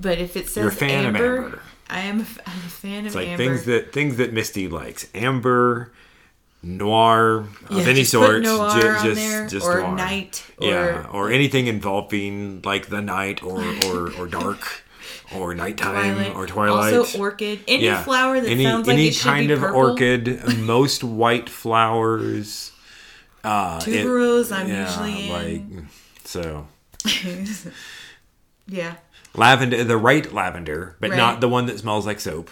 [0.00, 1.58] but if it says You're a fan of amber, amber.
[1.90, 3.44] I am a, f- I'm a fan It's of like amber.
[3.44, 5.92] things that things that Misty likes: amber,
[6.64, 9.94] noir of Yeah, any just put sort, noir ju- on just there, just or noir.
[9.96, 14.82] night, or yeah, or anything involving like the night or or, or dark
[15.34, 16.34] or nighttime Twilight.
[16.34, 16.94] or twilight.
[16.94, 17.60] Also orchid.
[17.68, 18.02] Any yeah.
[18.02, 19.80] flower that any, sounds like any it should kind be of purple.
[19.80, 20.58] orchid.
[20.58, 22.72] most white flowers.
[23.42, 25.76] Uh, it- Tuberose, I'm yeah, usually in.
[25.76, 25.84] like
[26.24, 26.66] so.
[28.66, 28.94] yeah.
[29.36, 31.16] Lavender, the right lavender, but Right.
[31.16, 32.50] not the one that smells like soap.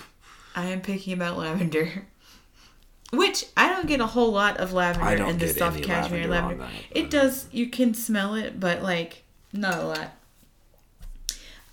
[0.54, 2.06] I am picking about lavender.
[3.12, 6.62] Which I don't get a whole lot of lavender in the get soft cashmere lavender
[6.62, 6.64] lavender.
[6.92, 10.12] that, It does you can smell it, but like not a lot.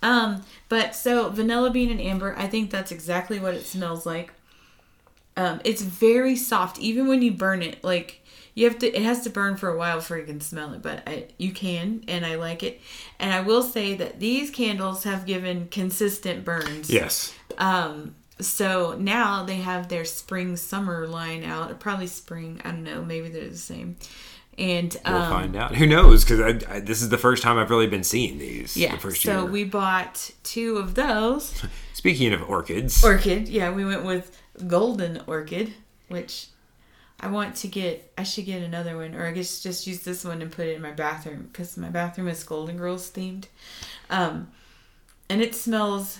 [0.02, 4.32] Um, but so vanilla bean and amber, I think that's exactly what it smells like.
[5.36, 7.82] Um, it's very soft, even when you burn it.
[7.82, 8.20] Like
[8.54, 10.82] you have to, it has to burn for a while before you can smell it.
[10.82, 12.80] But I, you can, and I like it.
[13.18, 16.90] And I will say that these candles have given consistent burns.
[16.90, 17.34] Yes.
[17.58, 21.78] Um, so now they have their spring summer line out.
[21.80, 22.60] Probably spring.
[22.64, 23.02] I don't know.
[23.04, 23.96] Maybe they're the same.
[24.58, 25.74] And um, We'll find out.
[25.76, 26.24] Who knows?
[26.24, 28.76] Because I, I, this is the first time I've really been seeing these.
[28.76, 28.92] yeah.
[28.92, 29.50] The first So year.
[29.50, 31.62] we bought two of those.
[31.94, 33.48] Speaking of orchids, Orchid.
[33.48, 35.72] Yeah, we went with golden orchid,
[36.08, 36.46] which
[37.20, 38.12] I want to get.
[38.18, 40.76] I should get another one, or I guess just use this one and put it
[40.76, 43.46] in my bathroom because my bathroom is Golden Girls themed.
[44.10, 44.50] Um,
[45.28, 46.18] and it smells.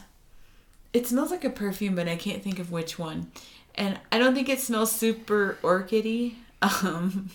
[0.92, 3.30] It smells like a perfume, but I can't think of which one.
[3.74, 6.34] And I don't think it smells super orchidy.
[6.62, 7.30] Um,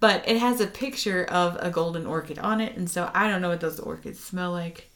[0.00, 3.40] but it has a picture of a golden orchid on it, and so I don't
[3.40, 4.90] know what those orchids smell like.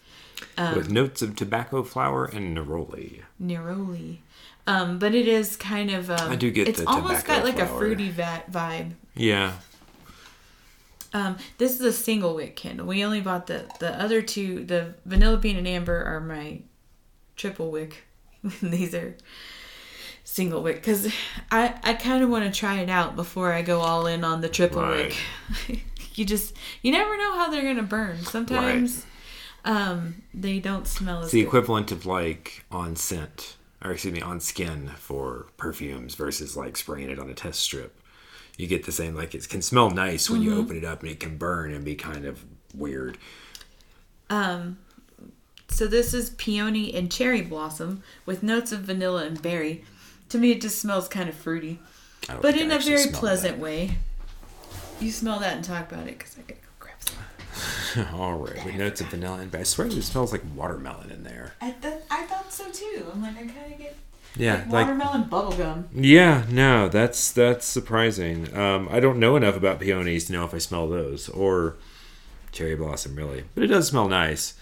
[0.58, 3.20] with notes of tobacco flower and neroli.
[3.40, 4.18] neroli.
[4.66, 7.66] Um, but it is kind of um, I do get it's almost got like a
[7.66, 8.92] fruity va- vibe.
[9.14, 9.52] Yeah.
[11.12, 12.86] Um, this is a single wick candle.
[12.86, 14.64] We only bought the the other two.
[14.64, 16.60] The vanilla bean and amber are my
[17.40, 18.05] triple wick.
[18.62, 19.16] These are
[20.24, 21.12] single wick because
[21.50, 24.40] I I kind of want to try it out before I go all in on
[24.40, 25.14] the triple Right.
[25.68, 25.81] wick.
[26.14, 28.18] you just you never know how they're gonna burn.
[28.22, 29.05] Sometimes
[29.64, 31.48] um they don't smell as It's the good.
[31.48, 37.11] equivalent of like on scent, or excuse me, on skin for perfumes versus like spraying
[37.11, 37.96] it on a test strip.
[38.57, 40.50] You get the same, like it can smell nice when Mm-hmm.
[40.50, 43.16] you open it up and it can burn and be kind of weird.
[45.70, 49.85] So this is peony and cherry blossom with notes of vanilla and berry.
[50.30, 51.78] To me, it just smells kind of fruity,
[52.42, 53.96] but in I a very pleasant way.
[55.00, 57.18] You smell that and talk about it because I gotta go grab some.
[57.96, 58.12] that.
[58.14, 59.62] All right, with notes of vanilla and berry.
[59.62, 61.54] I swear it smells like watermelon in there.
[61.61, 63.06] I, th- I thought so too.
[63.12, 63.96] I'm like, I kind of get
[64.37, 65.85] Yeah, like watermelon bubblegum.
[65.94, 68.54] Yeah, no, that's that's surprising.
[68.54, 71.76] Um, I don't know enough about peonies to know if I smell those or
[72.52, 74.54] cherry blossom really, but it does smell nice.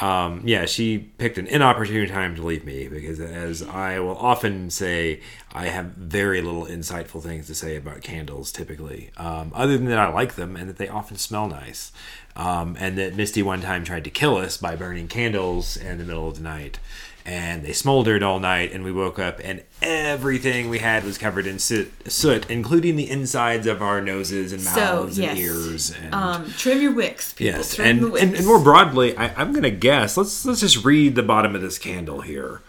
[0.00, 4.70] Um, yeah, she picked an inopportune time to leave me because, as I will often
[4.70, 5.20] say,
[5.52, 9.98] I have very little insightful things to say about candles typically, um, other than that
[9.98, 11.92] I like them and that they often smell nice.
[12.36, 16.04] Um, and that Misty one time tried to kill us by burning candles in the
[16.04, 16.78] middle of the night
[17.26, 21.46] and they smoldered all night and we woke up and everything we had was covered
[21.46, 25.90] in soot, soot including the insides of our noses and So mouths yes, and ears
[26.02, 27.52] and um, trim your wicks, people.
[27.58, 28.38] yes trim and, the and wicks.
[28.38, 31.78] and more broadly I, i'm gonna guess let's let's just read the bottom of this
[31.78, 32.62] candle here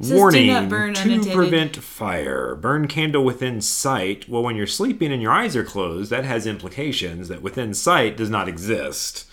[0.00, 2.54] Says, Warning to unattended." prevent fire.
[2.54, 4.28] Burn candle within sight.
[4.28, 8.16] Well, when you're sleeping and your eyes are closed, that has implications that within sight
[8.16, 9.27] does not exist.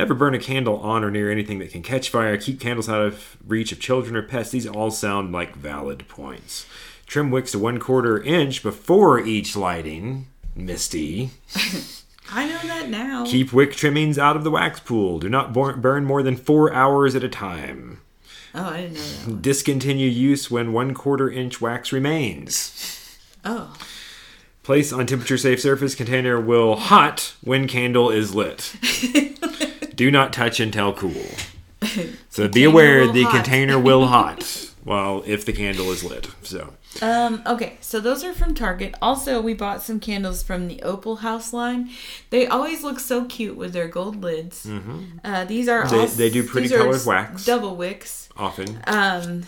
[0.00, 2.38] Never burn a candle on or near anything that can catch fire.
[2.38, 4.48] Keep candles out of reach of children or pets.
[4.48, 6.64] These all sound like valid points.
[7.04, 10.24] Trim wicks to one quarter inch before each lighting.
[10.56, 11.32] Misty.
[12.32, 13.26] I know that now.
[13.26, 15.18] Keep wick trimmings out of the wax pool.
[15.18, 18.00] Do not burn more than four hours at a time.
[18.54, 19.28] oh, I didn't know that.
[19.28, 19.42] One.
[19.42, 23.18] Discontinue use when one quarter inch wax remains.
[23.44, 23.76] Oh,
[24.62, 25.94] Place on temperature safe surface.
[25.94, 28.74] Container will hot when candle is lit.
[30.00, 31.26] Do not touch until cool.
[32.30, 33.34] So be aware the hot.
[33.34, 36.28] container will hot while if the candle is lit.
[36.42, 38.94] So Um, okay, so those are from Target.
[39.02, 41.90] Also, we bought some candles from the Opal House line.
[42.30, 44.66] They always look so cute with their gold lids.
[45.24, 45.94] Uh, these are Mm-hmm.
[45.94, 47.44] They- also, they do pretty these are colored wax.
[47.44, 48.28] double wicks.
[48.38, 49.42] often, Um,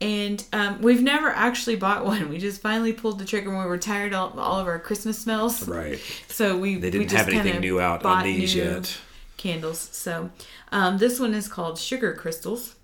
[0.00, 2.28] and um, we've never actually bought one.
[2.28, 5.18] We just finally pulled the trigger when we were tired of all of our Christmas
[5.18, 5.66] smells.
[5.66, 5.98] right?
[6.28, 8.98] So we They we didn't just have anything new out on these new yet.
[9.36, 9.78] Candles.
[9.78, 10.30] So
[10.72, 12.76] um, this one is called Sugar Crystals,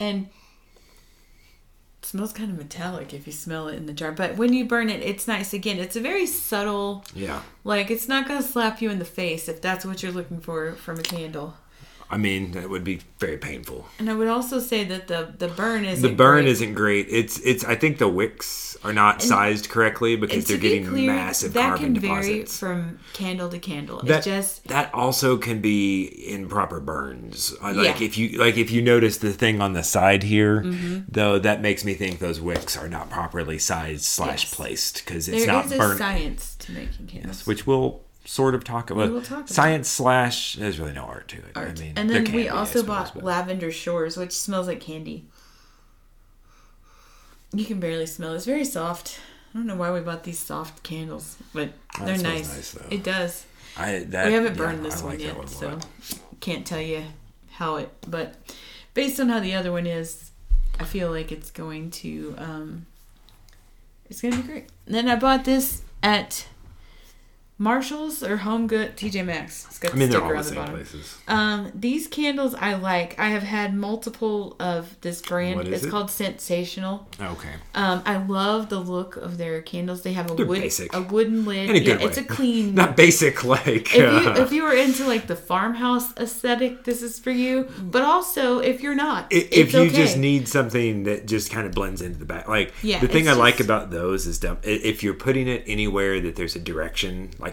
[0.00, 0.28] and
[2.00, 4.12] it smells kind of metallic if you smell it in the jar.
[4.12, 5.52] But when you burn it, it's nice.
[5.52, 7.04] Again, it's a very subtle.
[7.14, 7.42] Yeah.
[7.64, 10.72] Like it's not gonna slap you in the face if that's what you're looking for
[10.72, 11.54] from a candle.
[12.12, 13.86] I mean, that would be very painful.
[14.00, 17.06] And I would also say that the the burn is The burn isn't great.
[17.08, 17.64] It's it's.
[17.64, 21.52] I think the wicks are not sized correctly because they're to be getting clear, massive
[21.52, 22.58] that carbon can vary deposits.
[22.58, 24.00] from candle to candle.
[24.04, 27.54] that it's just that also can be improper burns.
[27.62, 27.92] Uh, Like Yeah.
[27.92, 28.02] Mm-hmm.
[28.04, 30.64] if you like if you notice the thing on the side here,
[31.08, 34.54] though, that makes me think those wicks are not properly sized slash Yes.
[34.54, 35.98] placed because it's there not burnt.
[35.98, 37.46] science to making candles.
[37.46, 39.10] which we'll sort of talk about.
[39.10, 39.48] will talk.
[39.48, 41.52] Science slash there's really no art to it.
[41.56, 41.78] art.
[41.78, 44.80] I mean, and then we be, also suppose, bought but- lavender shores, which smells like
[44.80, 45.24] candy.
[47.52, 48.34] You can barely smell.
[48.34, 49.18] It's very soft.
[49.52, 52.54] I don't know why we bought these soft candles, but Oh, they're nice.
[52.54, 53.44] nice, it does.
[53.76, 55.78] I, that, we haven't yeah, burned this I one like yet, one so
[56.40, 57.02] can't tell you
[57.54, 57.90] how it.
[58.08, 58.36] But
[58.94, 60.30] based on how the other one is,
[60.78, 62.86] I feel like it's going to um,
[64.08, 64.68] it's gonna be great.
[64.86, 66.46] And then I bought this at
[67.60, 69.66] Marshalls or Home Good, TJ Maxx.
[69.66, 70.74] It's got I mean, the they're all sticker the on the same bottom.
[70.76, 71.18] places.
[71.28, 73.18] Um, these candles I like.
[73.18, 75.56] I have had multiple of this brand.
[75.56, 75.90] What is it's it?
[75.90, 77.06] called Sensational.
[77.20, 77.52] Okay.
[77.74, 80.00] Um, I love the look of their candles.
[80.00, 80.94] They have a They're wood, basic.
[80.94, 81.68] a wooden lid.
[81.68, 82.74] In a yeah, good it's a clean.
[82.80, 83.94] Not basic like.
[83.94, 87.68] if you uh, if you were into like the farmhouse aesthetic, this is for you.
[87.82, 89.90] But also, if you're not, if it's you okay.
[89.94, 93.28] just need something that just kind of blends into the back like Yeah, the thing
[93.28, 97.30] i like about those is dumb, if you're putting it anywhere that there's a direction
[97.38, 97.49] like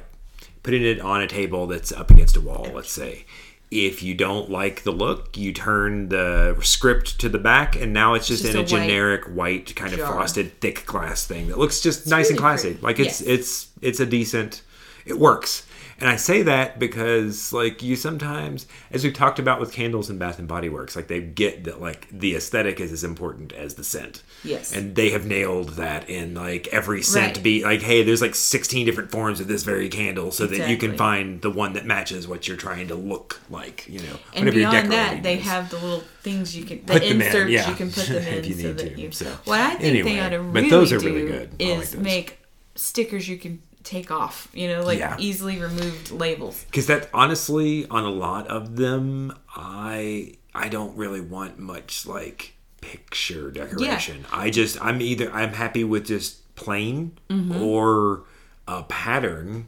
[0.68, 3.26] putting it on a table that's up against a wall let's say
[3.72, 8.14] if you don't like the look you turn the script to the back and now
[8.16, 10.12] it's just, Just in a, a white generic white kind of jar.
[10.14, 12.86] frosted thick glass thing that looks just nice and really classy pretty.
[12.86, 13.30] like it's Yes.
[13.40, 14.62] it's it's a decent
[15.08, 15.66] it works
[16.00, 20.20] and i say that because like you sometimes as we've talked about with candles and
[20.20, 23.76] bath and body works like they get that like the aesthetic is as important as
[23.76, 24.72] the scent Yes.
[24.76, 27.44] and they have nailed that in like every scent Right.
[27.44, 30.78] be like hey there's like 16 different forms of this very candle so that you
[30.78, 34.46] can find the one that matches what you're trying to look like you know and
[34.46, 35.46] whenever you're beyond that, they these.
[35.46, 37.70] have the little things you can, the Put them in, yeah.
[37.70, 39.12] you can put them in so that to, you.
[39.12, 39.26] so.
[39.46, 41.56] What I think Anyway, they ought to but really those are do really good.
[41.60, 42.40] Is like make
[42.76, 44.48] stickers you can take off.
[44.54, 45.16] You know, like Yeah.
[45.20, 46.64] easily removed labels.
[46.66, 52.54] because that honestly on a lot of them i i don't really want much like
[52.82, 57.62] picture decoration i just i'm either i'm happy with just plain Mm-hmm.
[57.62, 58.24] or
[58.68, 59.68] a pattern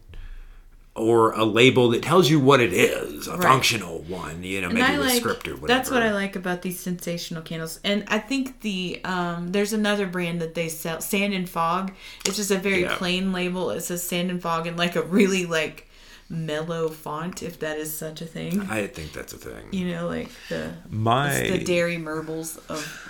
[1.00, 3.42] or a label that tells you what it is a Right.
[3.44, 6.12] functional one you know maybe and I with like script or whatever that's what I
[6.14, 7.80] like about these sensational candles.
[7.84, 11.92] And I think the um, there's another brand that they sell, Sand and Fog.
[12.26, 12.96] It's just a very Yeah.
[12.98, 13.70] plain label.
[13.72, 15.88] It says Sand and Fog and like a really like
[16.30, 18.62] mellow font, if that is such a thing.
[18.70, 23.09] i think that's a thing You know, like the my the dairy marbles of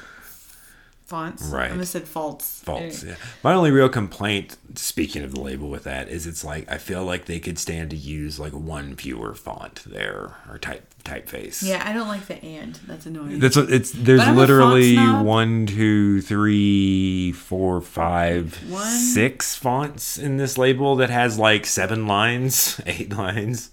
[1.10, 1.44] fonts.
[1.44, 1.68] Right.
[1.68, 2.62] I almost said faults.
[2.64, 3.04] faults.
[3.04, 3.16] Yeah.
[3.44, 7.04] My only real complaint, speaking of the label with that, is it's like I feel
[7.04, 11.64] like they could stand to use like one fewer font there or type typeface.
[11.64, 12.76] Yeah, I don't like the and.
[12.88, 13.40] That's annoying.
[13.40, 13.92] That's what it's.
[13.92, 18.86] There's But I'm a literally one, two, three, four, five, One.
[18.86, 23.72] six fonts in this label that has like seven lines, eight lines.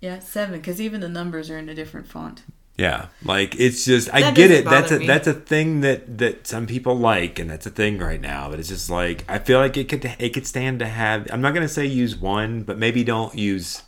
[0.00, 2.42] yeah, seven, because even the numbers are in a different font.
[2.80, 4.64] Yeah, like it's just I get it.
[4.64, 5.06] That's a me.
[5.06, 8.48] that's a thing that that some people like, and that's a thing right now.
[8.48, 11.28] But it's just like I feel like it could it could stand to have.
[11.30, 13.82] I'm not gonna say use one, but maybe don't use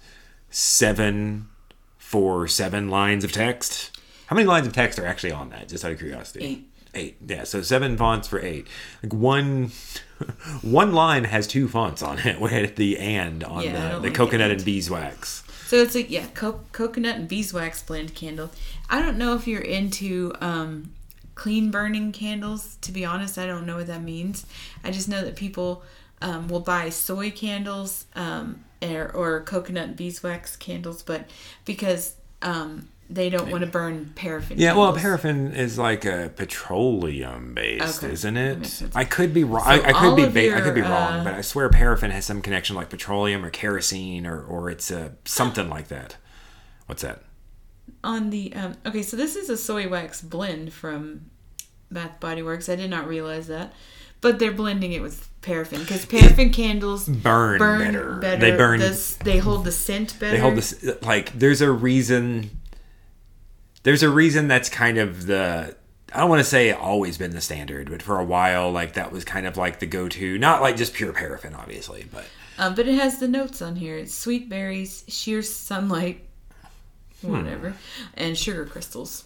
[0.50, 1.48] seven
[1.96, 3.98] for seven lines of text.
[4.26, 5.68] How many lines of text are actually on that?
[5.68, 6.44] Just out of curiosity.
[6.44, 6.68] Eight.
[6.94, 7.16] Eight.
[7.26, 7.44] Yeah.
[7.44, 8.66] So seven fonts for eight.
[9.02, 9.72] Like one.
[10.62, 14.14] One line has two fonts on it, with the and on Yeah, the, the like
[14.14, 15.42] coconut and beeswax.
[15.72, 18.50] So it's like yeah, co- coconut and beeswax blend candle.
[18.90, 20.92] I don't know if you're into um,
[21.34, 22.76] clean burning candles.
[22.82, 24.44] To be honest, I don't know what that means.
[24.84, 25.82] I just know that people
[26.20, 31.30] um, will buy soy candles um, or, or coconut beeswax candles, but
[31.64, 34.58] because um, they don't want to burn paraffin.
[34.58, 38.82] Yeah, well, paraffin is like a petroleum based, Okay, isn't it?
[38.94, 39.64] I could be wrong.
[39.64, 42.10] So I, I could be ba- I could be wrong, uh, but I swear paraffin
[42.10, 46.16] has some connection like petroleum or kerosene or or it's a something like that.
[46.86, 47.22] What's that?
[48.04, 51.20] on the um, okay so this is a soy wax blend from
[51.90, 53.72] bath body works i did not realize that
[54.20, 58.16] but they're blending it with paraffin because paraffin candles Burn, burn better.
[58.16, 58.80] better, They burn.
[58.80, 61.32] this, they hold the scent better they hold this like.
[61.38, 62.50] There's a reason.
[63.82, 65.76] There's a reason that's kind of the.
[66.14, 69.10] I don't want to say always been the standard, but for a while, like that
[69.10, 70.36] was kind of like the go-to.
[70.38, 72.26] Not like just pure paraffin, obviously, but
[72.58, 76.26] um, but it has the notes on here it's sweet berries sheer sunlight
[77.22, 77.30] Hmm.
[77.32, 77.74] whatever
[78.14, 79.24] and sugar crystals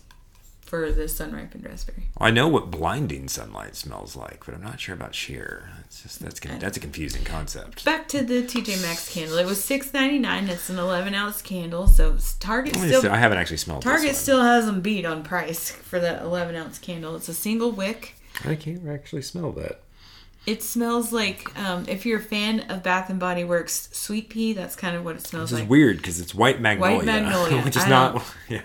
[0.67, 2.09] for the sun ripened raspberry.
[2.19, 5.71] I know what blinding sunlight smells like, but I'm not sure about sheer.
[5.85, 7.85] It's just that's con- that's a confusing concept.
[7.85, 9.39] Back to the TJ Maxx candle.
[9.39, 10.49] It was six ninety nine.
[10.49, 14.43] It's an eleven ounce candle, so Target still see, I haven't actually smelled Target still
[14.43, 17.15] has them beat on price for that eleven ounce candle.
[17.17, 18.15] It's a single wick.
[18.45, 19.81] I can't actually smell that.
[20.47, 24.53] It smells like um, if you're a fan of Bath and Body Works sweet pea,
[24.53, 25.71] that's kind of what it smells This is like.
[25.71, 28.23] weird because it's white magnolia, magnolia, which is not.
[28.49, 28.61] Yeah,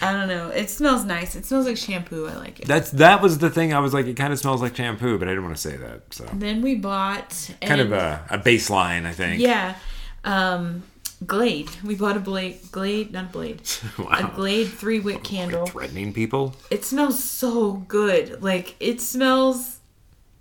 [0.00, 0.48] I don't know.
[0.48, 1.34] It smells nice.
[1.34, 2.26] It smells like shampoo.
[2.26, 2.66] I like it.
[2.68, 3.72] that's that was the thing.
[3.72, 5.76] I was like, it kind of smells like shampoo, but I didn't want to say
[5.76, 6.02] that.
[6.12, 9.40] So then we bought kind of a, a baseline, I think.
[9.40, 9.76] yeah,
[10.24, 10.82] um,
[11.26, 11.70] Glade.
[11.84, 13.62] We bought a blade Glade, not a blade,
[13.98, 15.66] a Glade three wick candle.
[15.66, 16.54] Threatening people.
[16.70, 18.42] It smells so good.
[18.42, 19.78] Like it smells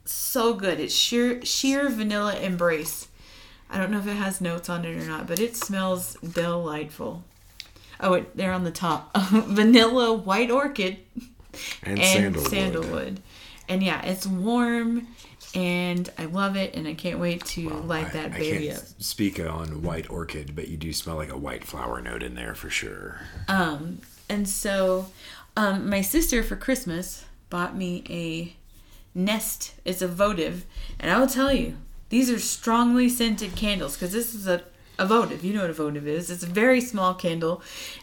[0.06, 0.80] so good.
[0.80, 3.08] It's sheer sheer vanilla embrace.
[3.70, 7.24] I don't know if it has notes on it or not, but it smells delightful.
[8.02, 9.16] Oh, it, they're on the top.
[9.18, 10.98] vanilla white orchid
[11.84, 12.50] And, and sandalwood.
[12.52, 13.20] sandalwood.
[13.70, 15.08] And yeah, it's warm
[15.54, 18.84] and I love it and I can't wait to light I, that I can't up.
[19.00, 22.56] speak on white orchid, but you do smell like a white flower note in there
[22.56, 23.22] for sure.
[23.48, 24.00] Um,
[24.30, 25.08] And so,
[25.58, 28.56] um, my sister for Christmas bought me a
[29.14, 29.74] Nest.
[29.84, 30.66] It's a votive,
[31.00, 31.76] and I will tell you,
[32.08, 34.64] these are strongly scented candles because this is a
[35.02, 35.44] a votive.
[35.44, 36.30] You know what a votive is?
[36.30, 37.62] It's a very small candle,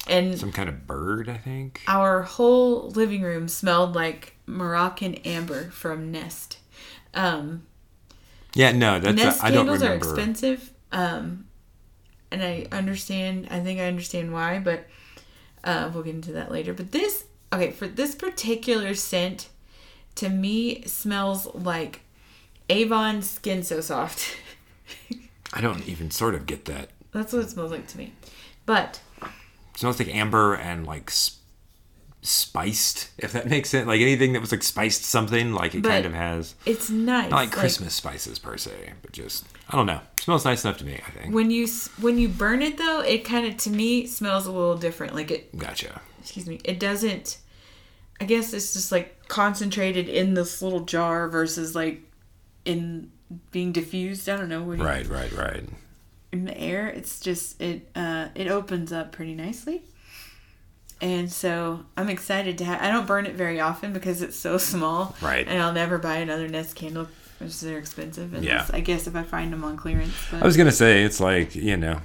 [0.09, 1.81] and Some kind of bird, I think.
[1.87, 6.59] our whole living room smelled like Moroccan amber from Nest.
[7.15, 7.63] Um,
[8.55, 11.47] Yeah, no, that's Nest I don't candles are expensive, um,
[12.31, 13.47] and I understand.
[13.51, 14.87] I think I understand why, but
[15.63, 16.75] uh, we'll get into that later.
[16.75, 19.49] But this, okay, for this particular scent,
[20.17, 22.01] to me smells like
[22.69, 24.37] Avon Skin So Soft.
[25.53, 26.91] I don't even sort of get that.
[27.13, 28.13] That's what it smells like to me.
[28.67, 29.29] But It
[29.79, 31.39] smells like amber and like s-
[32.23, 33.87] spiced, if that makes sense.
[33.87, 36.55] Like anything that was like spiced something, like it But kind of has.
[36.67, 37.31] it's nice.
[37.31, 40.01] Not like Christmas spices per se, but just I don't know.
[40.17, 41.01] It smells nice enough to me.
[41.07, 41.35] I think.
[41.35, 44.53] when you s- when you burn it though, it kind of to me smells a
[44.53, 45.15] little different.
[45.15, 46.01] Like it Gotcha.
[46.21, 47.39] excuse me, it doesn't.
[48.21, 52.03] I guess it's just like concentrated in this little jar versus like
[52.65, 53.13] in
[53.51, 54.29] being diffused.
[54.29, 54.63] I don't know.
[54.63, 55.65] What do you- Right, right, right.
[56.33, 57.89] In the air, it's just it.
[57.95, 59.83] Uh, it opens up pretty nicely,
[61.01, 62.83] and so I'm excited to have.
[62.83, 65.17] I don't burn it very often because it's so small.
[65.23, 65.47] Right.
[65.49, 67.09] And I'll never buy another Nest candle
[67.39, 68.35] because they're expensive.
[68.35, 68.67] And Yeah.
[68.73, 70.13] I guess if I find them on clearance.
[70.31, 72.01] But I was gonna say it's like you know.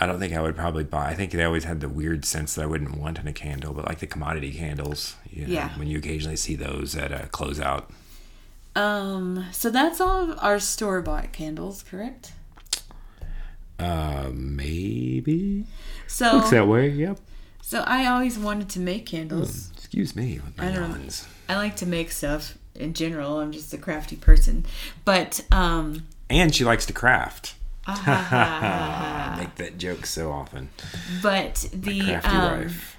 [0.00, 1.10] I don't think I would probably buy.
[1.10, 3.72] I think they always had the weird sense that I wouldn't want in a candle,
[3.74, 5.68] but like the commodity candles, you know, Yeah.
[5.78, 7.84] when you occasionally see those at a closeout.
[8.76, 9.46] Um.
[9.52, 12.32] So that's all of our store bought candles, correct?
[13.78, 15.66] Uh, maybe
[16.06, 16.88] So looks that way.
[16.90, 17.18] Yep.
[17.62, 19.70] So I always wanted to make candles.
[19.76, 21.26] Excuse me with my I don't- yawns.
[21.48, 23.40] I like to make stuff in general.
[23.40, 24.64] I'm just a crafty person.
[25.04, 27.54] But um And she likes to craft.
[27.86, 30.70] I make that joke so often.
[31.22, 32.93] but the Crafty um, wife.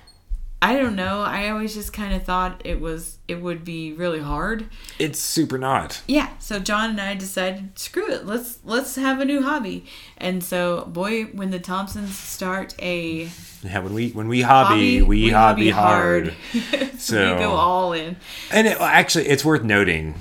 [0.65, 1.21] I don't know.
[1.21, 4.67] I always just kind of thought it was it would be really hard.
[4.97, 6.01] It's super not.
[6.07, 6.29] Yeah.
[6.39, 8.25] So John and I decided, screw it.
[8.25, 9.85] Let's let's have a new hobby.
[10.17, 13.29] And so, boy, when the Thompsons start a
[13.63, 16.33] Yeah, when we when we hobby, hobby, we, hobby, hard.
[16.97, 18.15] So- we go all in.
[18.51, 20.15] And it, actually, it's worth noting.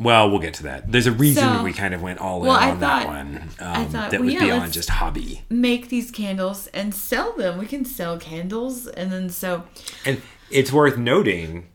[0.00, 0.90] Well, we'll get to that.
[0.90, 3.36] There's a reason So- we kind of went all Well, in I on that one.
[3.60, 5.42] Um, I thought, that well, was yeah, beyond just hobby.
[5.50, 7.58] Make these candles and sell them.
[7.58, 9.64] We can sell candles, and then so
[10.06, 11.68] And it's worth noting,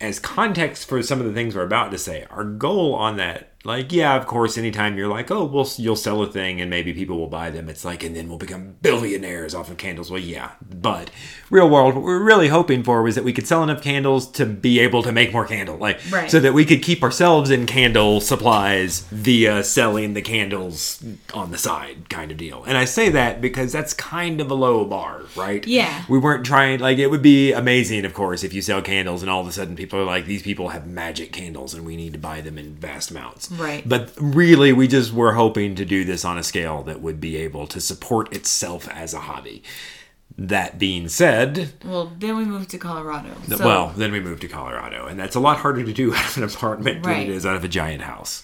[0.00, 3.52] as context for some of the things we're about to say, our goal on that,
[3.64, 6.92] like, yeah, of course, anytime you're like, oh, well, you'll sell a thing and maybe
[6.92, 10.10] people will buy them, it's like, and then we'll become billionaires off of candles.
[10.10, 11.10] Well, yeah, but
[11.50, 14.44] real world, what we're really hoping for was that we could sell enough candles to
[14.46, 16.30] be able to make more candle, like, Right.
[16.30, 21.02] so that we could keep ourselves in candle supplies via selling the candles
[21.32, 22.64] on the side, kind of deal.
[22.64, 25.66] And I say that because that's kind of a low bar, right?
[25.66, 26.04] Yeah.
[26.08, 29.30] we weren't trying like it would be amazing of course if you sell candles and
[29.30, 32.12] all of a sudden people are like these people have magic candles and we need
[32.12, 33.88] to buy them in vast amounts Right.
[33.88, 37.36] but really we just were hoping to do this on a scale that would be
[37.36, 39.62] able to support itself as a hobby
[40.36, 43.30] that being said well, then we moved to Colorado.
[43.46, 46.26] So, well then we moved to colorado and that's a lot harder to do out
[46.30, 47.28] of an apartment than Right.
[47.28, 48.42] it is out of a giant house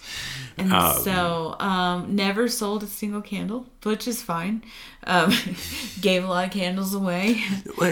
[0.57, 0.71] And
[1.03, 4.63] so, um, never sold a single candle, which is fine.
[5.05, 5.33] Um,
[6.03, 7.43] gave a lot of candles away.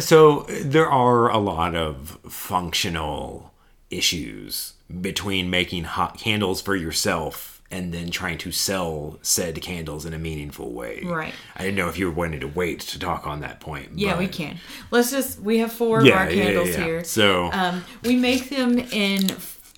[0.00, 3.52] So there are a lot of functional
[3.90, 10.14] issues between making hot candles for yourself and then trying to sell said candles in
[10.14, 11.03] a meaningful way.
[11.05, 11.34] Right.
[11.55, 13.91] I didn't know if you were wanting to wait to talk on that point.
[13.95, 14.57] Yeah, we can.
[14.91, 16.84] Let's just we have four Yeah, of our yeah, candles yeah.
[16.84, 17.05] here.
[17.05, 19.30] So- um, we make them in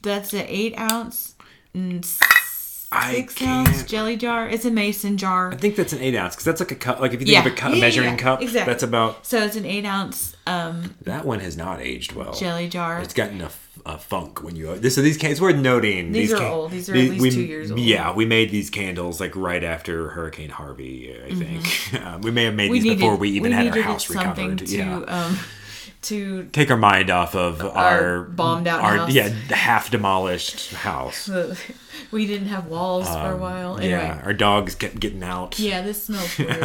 [0.03, 1.35] that's an eight ounce
[1.75, 2.07] and
[2.93, 4.49] I six ounce jelly jar.
[4.49, 5.53] It's a mason jar.
[5.53, 7.01] I think that's an eight ounce because that's like a cup.
[7.01, 8.73] Like if you think of a, cup, Yeah, yeah, measuring cup, Exactly.
[8.73, 9.27] that's about.
[9.27, 12.33] So it's an eight ounce um, That one has not aged well.
[12.33, 13.01] jelly jar.
[13.01, 13.51] It's gotten a,
[13.87, 14.75] a funk when you.
[14.77, 16.13] This, so these cans, worth noting.
[16.13, 16.71] These are can- old.
[16.73, 17.81] These are at least we- two years old.
[17.81, 21.15] Yeah, we made these candles like right after Hurricane Harvey.
[21.25, 22.73] I think um, we may have made Mm-hmm.
[22.73, 24.59] we these needed, before we even had our house recovered.
[24.59, 24.97] to yeah.
[24.99, 25.39] um,
[26.03, 29.13] to Take our mind off of our, bombed out our house.
[29.13, 31.29] yeah half demolished house.
[32.11, 33.77] we didn't have walls for a while.
[33.79, 35.59] Anyway, Um, Yeah, our dogs kept getting out.
[35.59, 36.63] yeah, this smells weird.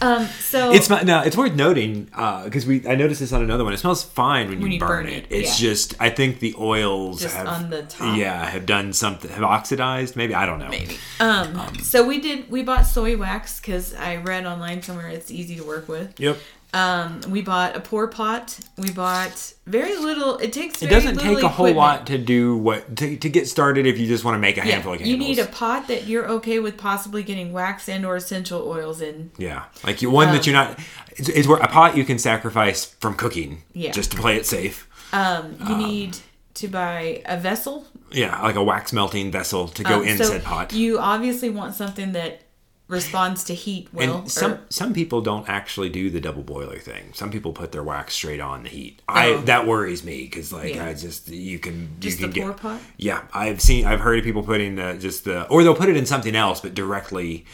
[0.00, 1.20] um, so It's not, no.
[1.20, 2.04] It's worth noting
[2.44, 3.72] because we I noticed this on another one.
[3.74, 5.24] It smells fine when, When you, you burn, burn it.
[5.24, 5.68] it, It's yeah.
[5.68, 8.16] just I think the oils Just have on the top.
[8.16, 9.30] Yeah, have done something.
[9.30, 10.16] Have oxidized.
[10.16, 10.68] Maybe I don't know.
[10.70, 10.96] Maybe.
[11.20, 12.50] Um, so we did.
[12.50, 16.18] We bought soy wax because I read online somewhere it's easy to work with.
[16.18, 16.38] Yep.
[16.74, 18.58] Um, we bought a pour pot.
[18.76, 20.38] We bought very little.
[20.38, 20.82] It takes.
[20.82, 21.76] It doesn't take a whole equipment.
[21.76, 24.66] lot to do what to, to get started if you just want to make a
[24.66, 25.10] Yeah, handful of candles.
[25.12, 29.00] you need a pot that you're okay with possibly getting wax and or essential oils
[29.00, 29.30] in.
[29.38, 30.78] yeah, like you one that you're not.
[31.12, 33.62] It's, it's where a pot you can sacrifice from cooking.
[33.72, 33.92] Yeah.
[33.92, 34.88] Just to play it safe.
[35.12, 36.16] Um, you need
[36.54, 37.86] to buy a vessel.
[38.10, 40.72] Yeah, like a wax melting vessel to go Um, in so said pot.
[40.72, 42.40] You obviously want something that
[42.86, 44.18] responds to heat well.
[44.18, 47.12] and some or- some people don't actually do the double boiler thing.
[47.14, 49.00] Some people put their wax straight on the heat.
[49.08, 49.40] I Oh.
[49.42, 50.86] that worries me because like Yeah.
[50.88, 52.80] I just you can Just you the can pour get pot?
[52.98, 53.22] yeah.
[53.32, 56.04] I've seen I've heard of people putting the just the or they'll put it in
[56.04, 57.46] something else, but directly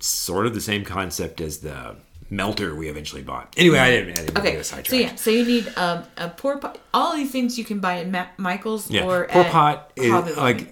[0.00, 1.94] sort of the same concept as the
[2.30, 3.54] melter we eventually bought.
[3.56, 4.18] Anyway, I didn't.
[4.18, 6.78] I didn't Okay, get so yeah, so you need um, a pour pot.
[6.92, 10.32] All these things you can buy at Ma- Michael's Yeah, or pour pot is Hobby
[10.32, 10.66] Lobby.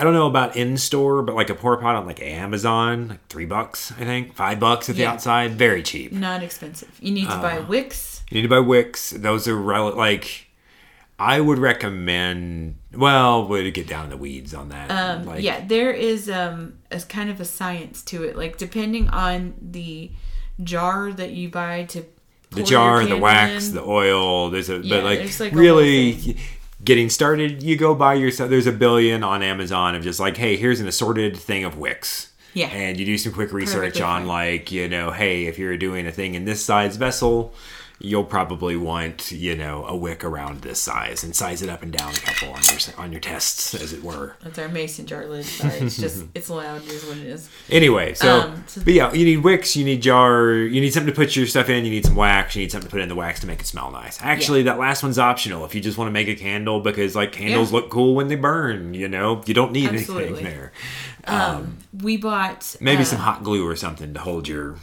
[0.00, 3.26] I don't know about in store, but like a pour pot on like Amazon, like
[3.28, 5.12] three bucks, I think, five bucks at the Yeah.
[5.12, 6.10] outside, very cheap.
[6.10, 6.88] not expensive.
[7.00, 8.22] You need to buy Uh, wicks.
[8.30, 9.10] You need to buy wicks.
[9.10, 10.46] Those are rel- like
[11.18, 12.76] I would recommend.
[12.94, 14.90] Well, we'd get down the weeds on that.
[14.90, 18.36] Um, like, yeah, there is um, a kind of a science to it.
[18.38, 20.12] Like depending on the
[20.62, 22.04] jar that you buy to
[22.52, 23.74] the jar, the wax, in.
[23.74, 24.48] the oil.
[24.48, 26.38] There's a Yeah, but like, like, really
[26.84, 27.62] getting started.
[27.62, 28.50] You go buy yourself.
[28.50, 32.28] There's a billion on Amazon of just like, hey, here's an assorted thing of wicks.
[32.52, 32.66] Yeah.
[32.66, 34.26] and you do some quick research Perfectly on fine.
[34.26, 37.54] like you know, hey, if you're doing a thing in this size vessel.
[38.02, 41.92] You'll probably want, you know, a wick around this size and size it up and
[41.92, 44.36] down a couple on your on your tests, as it were.
[44.42, 45.44] That's our mason jar lid.
[45.44, 46.82] Sorry, it's just it's loud.
[46.86, 47.50] Is what it is.
[47.68, 51.12] Anyway, so, Um, so- but yeah, you need wicks, you need jar, you need something
[51.12, 53.10] to put your stuff in, you need some wax, you need something to put in
[53.10, 54.18] the wax to make it smell nice.
[54.22, 57.32] Actually, that last one's optional if you just want to make a candle because like
[57.32, 57.80] candles Yeah.
[57.80, 58.94] look cool when they burn.
[58.94, 60.28] You know, you don't need Absolutely.
[60.40, 60.72] anything there.
[61.92, 64.76] We bought Maybe uh, some hot glue or something to hold your.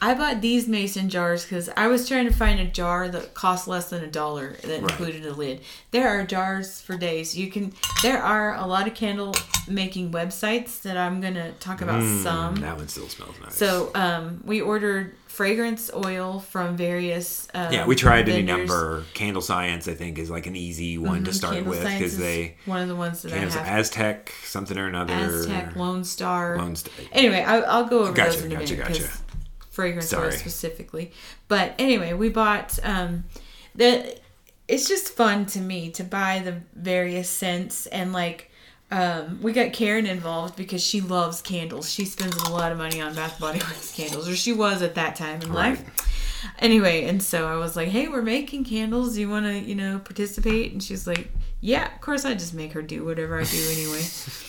[0.00, 3.66] I bought these mason jars because I was trying to find a jar that cost
[3.66, 4.90] less than a dollar that Right.
[4.90, 5.60] included a lid.
[5.90, 7.36] There are jars for days.
[7.36, 7.72] You can.
[8.02, 9.34] There are a lot of candle
[9.66, 12.56] making websites that I'm gonna talk about some.
[12.56, 13.56] Mm, That one still smells nice.
[13.56, 17.48] So um, we ordered fragrance oil from various.
[17.52, 18.68] Um, yeah, we tried any vendors.
[18.70, 19.04] number.
[19.14, 22.56] Candle Science, I think, is like an easy one to start Candle with because they.
[22.66, 23.80] one of the ones that Candles, I have.
[23.80, 25.12] Aztec, something or another.
[25.14, 26.56] Aztec, Lone Star.
[26.56, 26.92] Lone Star.
[27.12, 29.08] Anyway, I, I'll go over Gotcha, those in a gotcha, minute gotcha.
[29.78, 30.32] Fragrance Sorry.
[30.32, 31.12] specifically.
[31.46, 33.24] But anyway, we bought um,
[33.76, 34.18] the.
[34.66, 38.50] It's just fun to me to buy the various scents and like.
[38.90, 41.90] Um, we got Karen involved because she loves candles.
[41.92, 44.94] She spends a lot of money on Bath Body Works candles, or she was at
[44.94, 45.78] that time in Right.
[45.78, 46.54] life.
[46.58, 49.14] Anyway, and so I was like, "Hey, we're making candles.
[49.14, 52.54] Do you want to, you know, participate?" And she's like, "Yeah, of course." I just
[52.54, 54.02] make her do whatever I do anyway.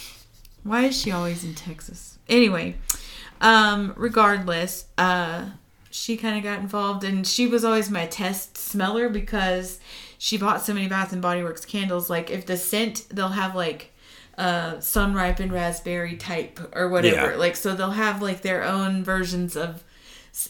[0.63, 2.17] Why is she always in Texas?
[2.29, 2.75] Anyway,
[3.41, 5.49] um, regardless, uh,
[5.91, 9.79] she kind of got involved, and she was always my test smeller because
[10.17, 12.09] she bought so many Bath and Body Works candles.
[12.09, 13.93] Like, if the scent, they'll have like
[14.37, 17.31] uh, sun ripened raspberry type or whatever.
[17.31, 17.37] Yeah.
[17.37, 19.83] Like, so they'll have like their own versions of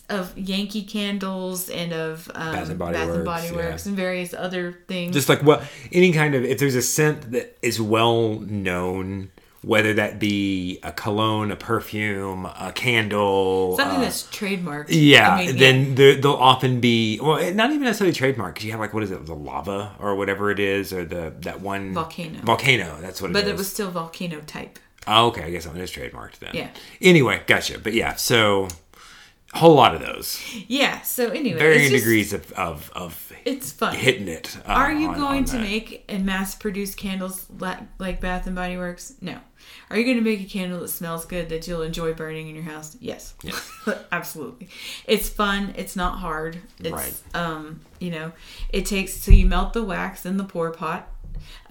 [0.10, 3.56] of Yankee candles and of um, Bath and Body Works, yeah.
[3.56, 5.14] Works and various other things.
[5.14, 9.32] just like well any kind of if there's a scent that is well known
[9.70, 14.86] whether that be a cologne a perfume a candle Something uh, that's trademarked.
[14.90, 18.72] yeah I mean, then there they'll often be well not even necessarily trademarked because you
[18.72, 21.94] have like what is it the lava or whatever it is or the that one
[21.94, 22.40] Volcano.
[22.44, 24.80] volcano that's what it But it was still volcano type.
[25.08, 26.70] oh, okay i guess it is trademarked then Yeah.
[27.02, 28.68] anyway gotcha but yeah so
[29.54, 30.40] A whole lot of those.
[30.68, 31.02] Yeah.
[31.02, 33.96] So anyway, Varying it's just- degrees of, of, of It's fun.
[33.96, 34.56] hitting it.
[34.66, 35.62] uh, Are you on- going on to that.
[35.62, 39.14] make and mass produce candles la- like Bath and Body Works?
[39.22, 39.40] No.
[39.90, 42.56] Are you going to make a candle that smells good that you'll enjoy burning in
[42.56, 42.96] your house?
[43.00, 43.34] Yes.
[44.12, 44.70] Absolutely.
[45.06, 45.74] It's fun.
[45.76, 46.60] It's not hard.
[46.80, 47.14] It's, Right.
[47.34, 48.32] Um, you know,
[48.72, 51.08] it takes so you melt the wax in the pour pot.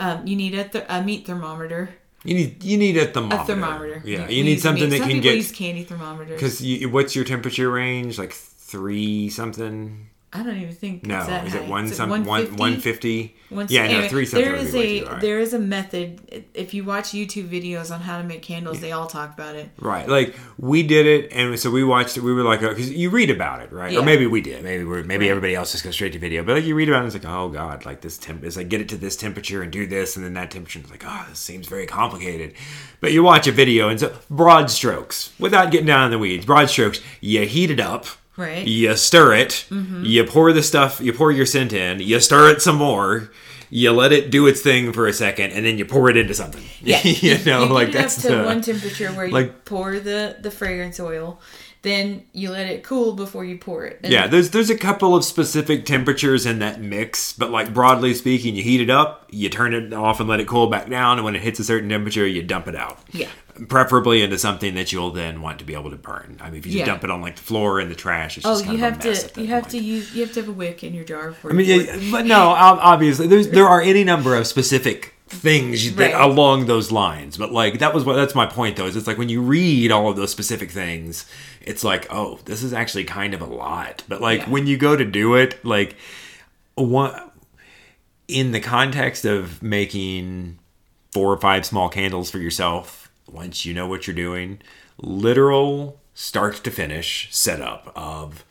[0.00, 1.90] Um, you need a, th- a meat thermometer.
[2.24, 3.42] You need you need a thermometer.
[3.42, 4.02] A thermometer.
[4.04, 6.34] Yeah, We you need something that Some can get use candy thermometers.
[6.34, 8.18] because you, what's your temperature range?
[8.18, 10.10] Like three something.
[10.30, 11.46] I don't even think No, is high.
[11.58, 12.60] it one Is some one 150?
[12.60, 13.34] one fifty?
[13.74, 14.44] Yeah, no, three something.
[14.46, 16.44] There way a there is a method.
[16.52, 19.70] If you watch YouTube videos on how to make candles, they all talk about it.
[19.78, 22.22] Right, like we did it, and so we watched it.
[22.22, 23.90] We were like, uh, because you read about it, right?
[23.90, 24.00] Yeah.
[24.00, 24.62] Or maybe we did.
[24.62, 25.30] Maybe we're maybe Right.
[25.30, 26.42] everybody else just goes straight to video.
[26.42, 28.44] But like you read about it, and it's like, oh god, like this temp.
[28.44, 30.80] is like get it to this temperature and do this, and then that temperature.
[30.80, 32.52] It's like, oh, this seems very complicated.
[33.00, 36.44] But you watch a video, and so broad strokes, without getting down in the weeds.
[36.44, 38.04] Broad strokes, you heat it up.
[38.38, 38.66] Right.
[38.66, 39.66] You stir it.
[39.68, 40.04] Mm-hmm.
[40.04, 41.00] You pour the stuff.
[41.00, 42.00] You pour your scent in.
[42.00, 43.30] You stir it some more.
[43.70, 46.32] You let it do its thing for a second, and then you pour it into
[46.32, 46.64] something.
[46.80, 47.02] Yeah.
[47.02, 50.36] you know, you like that's up to the, one temperature where you like- pour the
[50.40, 51.38] the fragrance oil,
[51.82, 54.00] then you let it cool before you pour it.
[54.02, 58.14] And Yeah, there's there's a couple of specific temperatures in that mix, but like broadly
[58.14, 61.18] speaking, you heat it up, you turn it off and let it cool back down,
[61.18, 63.00] and when it hits a certain temperature, you dump it out.
[63.12, 63.28] Yeah.
[63.66, 66.36] Preferably into something that you'll then want to be able to burn.
[66.40, 66.86] I mean, if you just Yeah.
[66.86, 68.92] dump it on like the floor in the trash, it's Oh, just kind you of
[68.94, 69.70] have a mess to at that you have point.
[69.72, 71.86] to use you have to have a wick in your jar before I mean, it.
[72.02, 76.22] yeah, but no, obviously, there's there are any number of specific things that, Right.
[76.22, 77.36] along those lines.
[77.36, 78.86] But like that was what that's my point though.
[78.86, 81.26] Is it's like when you read all of those specific things,
[81.60, 84.04] it's like, oh, this is actually kind of a lot.
[84.08, 84.50] But like Yeah.
[84.50, 85.96] when you go to do it, like
[86.76, 87.12] one
[88.28, 90.58] in the context of making
[91.12, 94.60] four or five small candles for yourself, once you know what you're doing,
[94.98, 98.44] literal start to finish setup of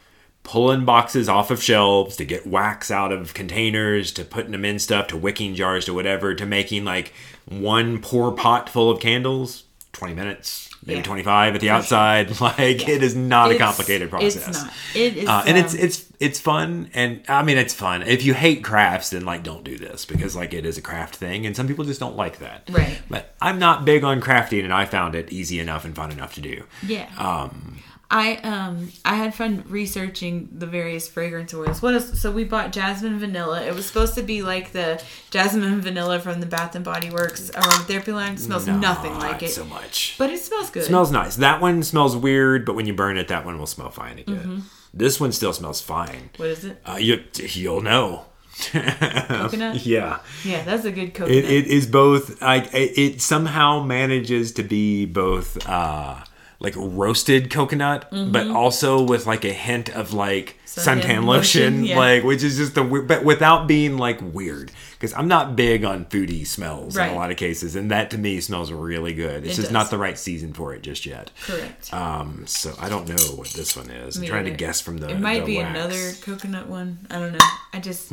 [0.43, 4.80] pulling boxes off of shelves to get wax out of containers to putting them in
[4.80, 7.11] stuff to wicking jars to whatever to making like
[7.45, 11.03] one pour pot full of candles 20 minutes maybe Yeah.
[11.03, 12.31] 25 at the outside.
[12.41, 14.47] Like it is not a complicated process.
[14.47, 14.73] It's not.
[14.95, 16.89] It is uh, and it's um, it's it's fun.
[16.93, 18.01] And i mean it's fun.
[18.03, 21.15] If you hate crafts then like don't do this because like it is a craft
[21.17, 21.45] thing.
[21.45, 22.69] And some people just don't like that.
[22.71, 22.99] Right.
[23.09, 26.33] but i'm not big on crafting and i found it easy enough and fun enough
[26.35, 26.63] to do.
[26.85, 27.07] Yeah.
[27.17, 27.79] um
[28.09, 31.81] I um I had fun researching the various fragrance oils.
[31.81, 33.61] What is so we bought jasmine vanilla.
[33.65, 37.51] It was supposed to be like the jasmine vanilla from the Bath and Body Works
[37.51, 38.35] aromatherapy line.
[38.35, 40.85] It smells nothing like it, so much but it smells good.
[40.85, 43.89] smells nice that one smells weird but when you burn it that one will smell
[43.89, 44.59] fine again Mm-hmm.
[44.93, 46.81] this one still smells fine what is it?
[46.85, 48.25] uh, you, you'll know
[48.71, 49.85] Coconut.
[49.85, 51.31] yeah Yeah, that's a good coconut.
[51.37, 56.23] it, it is both like it, it somehow manages to be both uh
[56.59, 61.85] like roasted coconut but also with like a hint of like Suntan suntan, lotion, lotion,
[61.85, 61.97] yeah.
[61.97, 65.83] like which is just the weird but without being like weird because i'm not big
[65.83, 69.43] on foodie smells in a lot of cases and that to me smells really good
[69.45, 69.71] it's It just does.
[69.71, 71.93] not the right season for it just yet Correct.
[71.93, 74.97] um so i don't know what this one is i'm Me trying to guess from
[74.97, 75.69] the it might the be wax.
[75.77, 76.99] another coconut one.
[77.11, 77.45] I don't know.
[77.73, 78.11] I just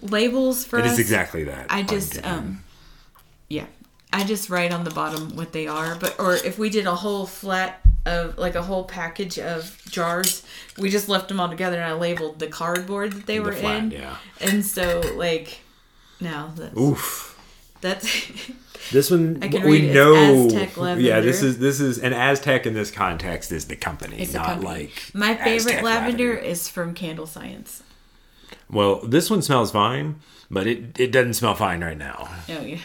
[0.00, 0.92] labels for it us.
[0.92, 2.62] is exactly that I just um
[3.48, 3.66] yeah.
[4.12, 6.94] I just write on the bottom what they are, but or if we did a
[6.94, 10.44] whole flat of like a whole package of jars,
[10.76, 13.52] we just left them all together and I labeled the cardboard that they The were
[13.52, 13.90] flat, in.
[13.92, 14.16] yeah.
[14.40, 15.60] And so like
[16.20, 17.38] now that's oof
[17.80, 18.30] that's
[18.90, 19.90] This one we read it.
[19.90, 20.46] It's know.
[20.46, 24.34] Aztec yeah, this is this is an Aztec in this context is the company, it's
[24.34, 24.66] not company.
[24.68, 27.82] like my favorite Aztec lavender, is from Candle Science.
[28.68, 30.16] Well, this one smells fine,
[30.50, 32.28] but it it doesn't smell fine right now.
[32.48, 32.78] Oh yeah.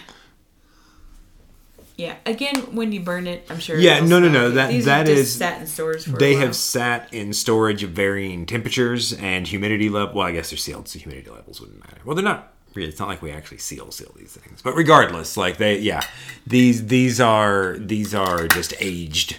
[1.98, 2.16] Yeah.
[2.28, 3.78] Again, when you burn it, I'm sure.
[3.78, 6.12] Yeah, no, no, no, that- These that have just sat in stores for.
[6.18, 6.46] They a while.
[6.46, 10.16] have sat in storage of varying temperatures and humidity level.
[10.16, 12.00] Well, I guess they're sealed, so humidity levels wouldn't matter.
[12.06, 12.54] Well, they're not.
[12.76, 16.04] really It's not like we actually seal seal these things, but regardless, like they, yeah,
[16.46, 19.38] these these are these are just aged,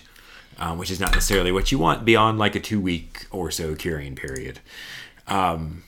[0.59, 3.77] um, which is not necessarily what you want beyond like a two week or so
[3.77, 4.59] curing period.
[5.29, 5.85] Um,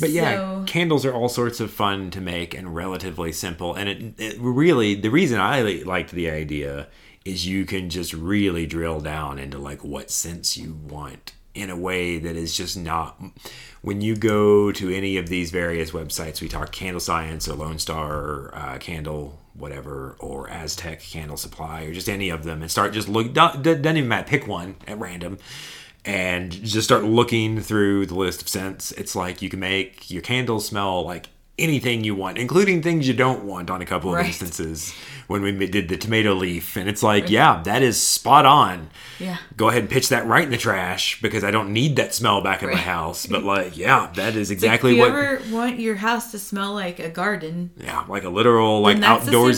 [0.00, 3.74] but yeah, So- candles are all sorts of fun to make and relatively simple.
[3.74, 6.88] And it, it really, the reason I liked the idea
[7.24, 11.76] is you can just really drill down into like what scents you want in a
[11.76, 13.22] way that is just not.
[13.80, 17.78] When you go to any of these various websites, we talk Candle Science or Lone
[17.78, 22.92] Star uh, Candle, whatever, or Aztec Candle Supply, or just any of them, and start
[22.92, 23.32] just look.
[23.32, 24.26] Don't, doesn't even matter.
[24.26, 25.38] Pick one at random
[26.04, 28.92] and just start looking through the list of scents.
[28.92, 33.14] It's like you can make your candles smell like anything you want, including things you
[33.14, 34.26] don't want on a couple of Right.
[34.26, 34.92] instances
[35.28, 36.76] when we did the tomato leaf.
[36.76, 38.90] And it's like, yeah, that is spot on.
[39.20, 39.36] Yeah.
[39.56, 42.40] Go ahead and pitch that right in the trash because I don't need that smell
[42.42, 43.24] back in my house.
[43.26, 45.10] But like, yeah, that is Like, exactly if you what.
[45.10, 49.24] ever want your house to smell like a garden, yeah, like a literal like that's
[49.26, 49.48] the same for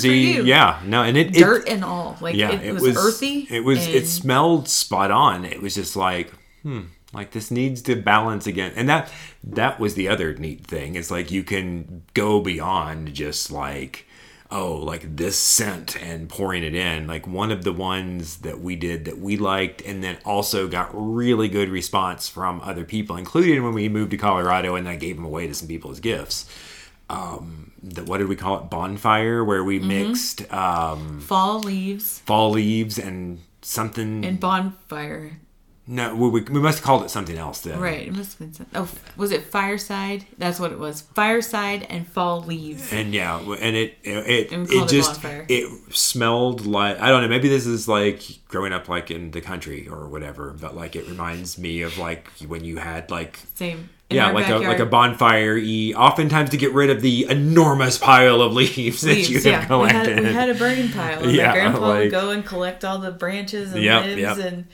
[0.43, 0.47] outdoorsy.
[0.47, 3.47] Yeah, no, and it, it dirt and all, like yeah, it, was, earthy.
[3.51, 3.87] It was.
[3.87, 5.45] It smelled spot on.
[5.47, 6.31] It was just like,
[6.63, 6.83] hmm,
[7.17, 8.73] like this needs to balance again.
[8.77, 9.11] And that
[9.43, 10.95] that was the other neat thing.
[10.95, 14.07] It's like you can go beyond just like,
[14.51, 17.07] oh, like this scent and pouring it in.
[17.09, 20.91] Like one of the ones that we did that we liked, and then also got
[20.93, 25.17] really good response from other people, including when we moved to Colorado, and I gave
[25.17, 26.47] them away to some people as gifts.
[27.09, 28.71] Um, the, what did we call it?
[28.71, 29.89] Bonfire, where we Mm-hmm.
[29.89, 34.25] mixed um, fall leaves fall leaves and something.
[34.25, 35.39] and bonfire.
[35.89, 37.79] No, we, we must have called it something else then.
[37.79, 38.53] Right, it must have been.
[38.55, 38.77] something.
[38.81, 40.27] oh, was it fireside?
[40.37, 41.03] That's what it was.
[41.03, 42.93] Fireside and fall leaves.
[42.93, 45.47] And yeah, and it it And it, we it just bonfire.
[45.49, 47.29] it smelled like I don't know.
[47.29, 50.53] Maybe this is like growing up like in the country or whatever.
[50.61, 53.91] But like it reminds me of like when you had like Same.
[54.09, 55.57] In yeah, like a like a bonfire.
[55.57, 59.45] E oftentimes to get rid of the enormous pile of leaves, that you leaves.
[59.45, 61.29] have Yeah, we had, we had a burning pile.
[61.31, 64.39] Yeah, my grandpa like- would go and collect all the branches and Yep, limbs yep.
[64.39, 64.67] and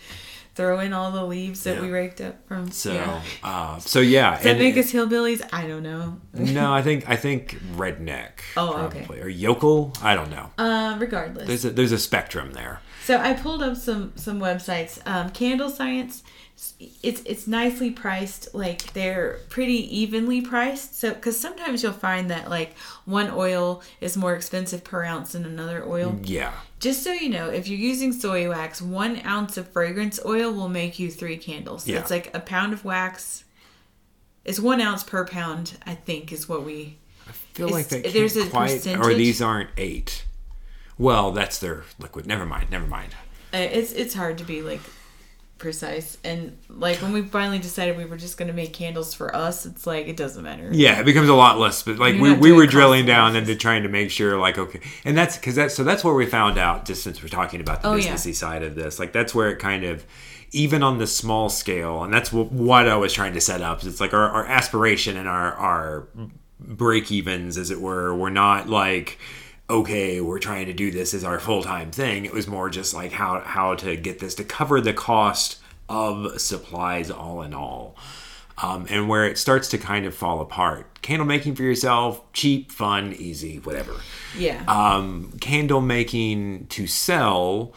[0.54, 1.82] throw in all the leaves that Yeah.
[1.82, 2.70] we raked up from.
[2.70, 3.22] so yeah.
[3.42, 5.46] uh, so yeah, Does that and- make us hillbillies?
[5.52, 6.20] I don't know.
[6.34, 8.40] no, I think I think redneck.
[8.56, 9.06] Oh, okay.
[9.20, 9.92] or yokel.
[10.02, 10.50] I don't know.
[10.58, 11.46] Uh, regardless.
[11.46, 12.80] There's a, there's a spectrum there.
[13.04, 15.00] So I pulled up some some websites.
[15.06, 16.22] Um, Candle Science,
[17.02, 18.54] it's it's nicely priced.
[18.54, 20.98] Like they're pretty evenly priced.
[20.98, 25.44] So because sometimes you'll find that like one oil is more expensive per ounce than
[25.44, 26.18] another oil.
[26.22, 26.52] Yeah.
[26.80, 30.68] Just so you know, if you're using soy wax, one ounce of fragrance oil will
[30.68, 31.86] make you three candles.
[31.86, 32.00] Yeah.
[32.00, 33.44] It's like a pound of wax.
[34.44, 36.98] It's one ounce per pound, I think, is what we.
[37.28, 40.24] I feel like that there's a quite, or these aren't eight.
[40.98, 42.26] Well, that's their liquid.
[42.26, 42.70] Never mind.
[42.70, 43.14] Never mind.
[43.54, 44.80] Uh, it's it's hard to be like
[45.62, 49.34] precise and like when we finally decided we were just going to make candles for
[49.34, 51.82] us it's like it doesn't matter Yeah, it becomes a lot less.
[51.82, 54.80] But like You're we, we were drilling down into trying to make sure, like okay,
[55.04, 56.84] and that's because that's so that's where we found out.
[56.84, 58.12] Just since we're talking about the Oh, yeah.
[58.12, 60.04] businessy side of this, like that's where it kind of.
[60.54, 63.82] Even on the small scale, and that's what, what I was trying to set up.
[63.84, 66.08] It's like our, our aspiration and our our
[66.60, 69.18] break evens, as it were, were not like
[69.72, 72.24] okay, we're trying to do this as our full time thing.
[72.24, 75.58] It was more just like how how to get this to cover the cost
[75.88, 77.96] of supplies all in all.
[78.62, 81.00] Um, and where it starts to kind of fall apart.
[81.00, 83.94] Candle making for yourself, cheap, fun, easy, whatever.
[84.36, 87.72] yeah Um, candle making to sell,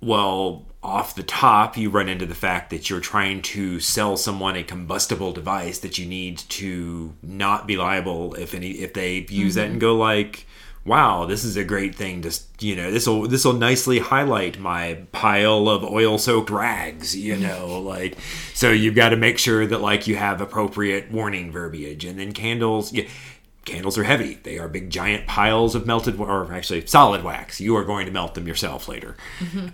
[0.00, 4.56] well, off the top, you run into the fact that you're trying to sell someone
[4.56, 9.54] a combustible device that you need to not be liable if any if they use
[9.54, 10.46] that and go like,
[10.84, 14.58] "Wow, this is a great thing to you know this will this will nicely highlight
[14.58, 17.42] my pile of oil soaked rags." You mm-hmm.
[17.42, 18.16] know, like
[18.54, 22.32] so you've got to make sure that like you have appropriate warning verbiage, and then
[22.32, 22.92] candles.
[22.92, 23.04] Yeah,
[23.64, 24.40] Candles are heavy.
[24.42, 27.60] They are big, giant piles of melted, or actually solid wax.
[27.60, 29.16] You are going to melt them yourself later.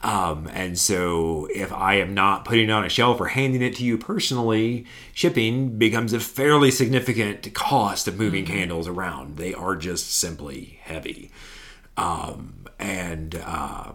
[0.03, 3.76] Um, and so, if I am not putting it on a shelf or handing it
[3.76, 4.84] to you personally,
[5.14, 9.39] shipping becomes a fairly significant cost of moving candles around.
[9.39, 11.30] They are just simply heavy.
[11.97, 13.93] Um, and uh,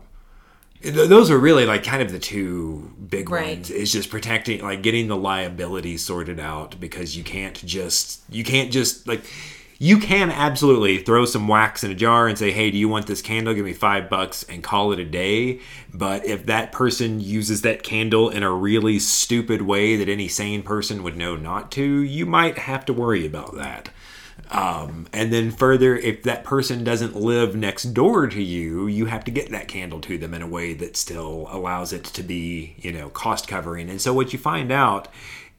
[0.82, 3.58] th- those are really like kind of the two big Right.
[3.58, 8.44] ones is just protecting like getting the liability sorted out because you can't just you
[8.44, 9.24] can't just like
[9.80, 13.08] you can absolutely throw some wax in a jar and say hey do you want
[13.08, 13.54] this candle?
[13.54, 15.60] Give me five bucks and call it a day.
[15.94, 20.64] But if that person uses that candle in a really stupid way that any sane
[20.64, 23.90] person would know not to you might have to worry about that.
[24.52, 29.24] Um, and then further, if that person doesn't live next door to you, you have
[29.26, 32.76] to get that candle to them in a way that still allows it to be,
[32.78, 33.90] you know, cost covering.
[33.90, 35.08] And so what you find out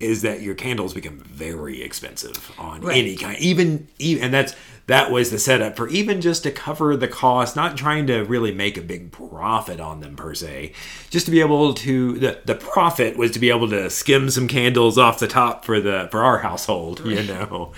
[0.01, 2.97] is that your candles become very expensive on Right.
[2.99, 4.55] any kind, even, even, and that's
[4.87, 8.53] that was the setup for even just to cover the cost, not trying to really
[8.53, 10.73] make a big profit on them per se,
[11.09, 14.47] just to be able to the the profit was to be able to skim some
[14.47, 17.73] candles off the top for the for our household, you know,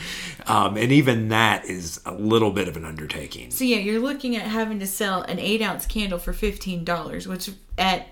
[0.49, 3.53] um, and even that is a little bit of an undertaking.
[3.53, 7.51] so yeah you're looking at having to sell an eight ounce candle for $15 which
[7.79, 8.09] at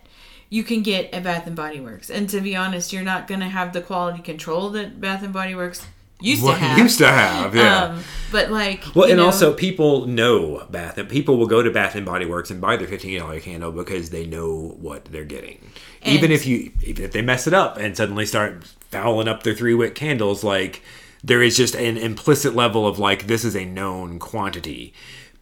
[0.54, 3.40] you can get at bath and body works and to be honest you're not going
[3.40, 5.86] to have the quality control that bath and body works
[6.20, 7.84] used Well, to have used to have, yeah.
[7.84, 11.70] um, but like Well, and know, also people know Bath and people will go to
[11.70, 15.24] Bath and Body Works and buy their fifteen dollar candle because they know what they're
[15.24, 15.58] getting.
[16.04, 19.54] even if you even if they mess it up and suddenly start fouling up their
[19.54, 20.82] three wick candles, like
[21.22, 24.94] there is just an implicit level of like this is a known quantity.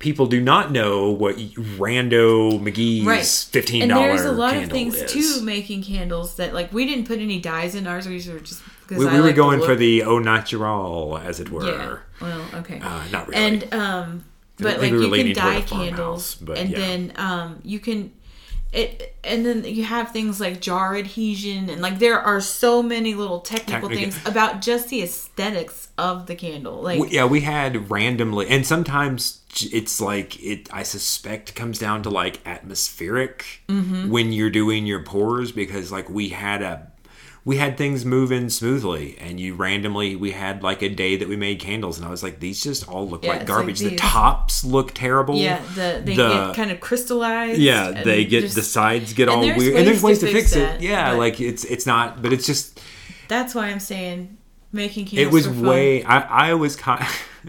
[0.03, 4.69] People do not know what Rando McGee's right fifteen and dollar there's a lot of
[4.69, 5.13] things is.
[5.13, 8.63] too making candles that like we didn't put any dyes in ours we were just
[8.83, 11.67] because we, we were going for the au natural, as it were.
[11.67, 13.41] yeah well okay Uh, not really.
[13.47, 14.25] and um
[14.59, 16.79] but like you can dye candles but and yeah.
[16.79, 18.13] then um you can
[18.73, 23.15] it and then you have things like jar adhesion and like there are so many
[23.15, 27.91] little technical things about just the aesthetics of the candle like We- yeah, we had
[27.91, 30.69] randomly, and sometimes it's like it.
[30.73, 34.11] I suspect comes down to like atmospheric Mm-hmm.
[34.11, 36.89] when you're doing your pours because like we had a.
[37.45, 40.15] We had things moving smoothly, and you randomly.
[40.15, 42.89] We had like a day that we made candles, and I was like, "These just
[42.89, 45.35] all look Yeah, like it's like garbage." the tops look terrible.
[45.35, 49.29] yeah the they The- get kind of crystallized yeah, they get just- the sides get
[49.29, 50.61] all weird, and there's ways to fix, it.
[50.61, 52.81] that, Yeah, like it's it's not, but it's just
[53.27, 54.37] that's why i'm saying
[54.73, 57.07] making candles it was way I, I was kind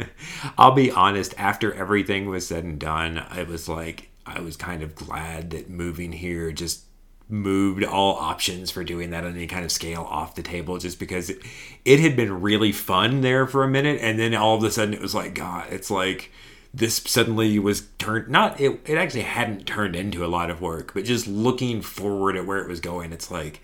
[0.58, 4.84] i'll be honest after everything was said and done it was like i was kind
[4.84, 6.84] of glad that moving here just
[7.30, 11.00] moved all options for doing that on any kind of scale off the table just
[11.00, 11.40] because it,
[11.86, 14.94] it had been really fun there for a minute and then all of a sudden
[14.94, 16.32] it was like god it's like
[16.74, 20.94] this suddenly was turned not it, it actually hadn't turned into a lot of work
[20.94, 23.62] but just looking forward at where it was going it's like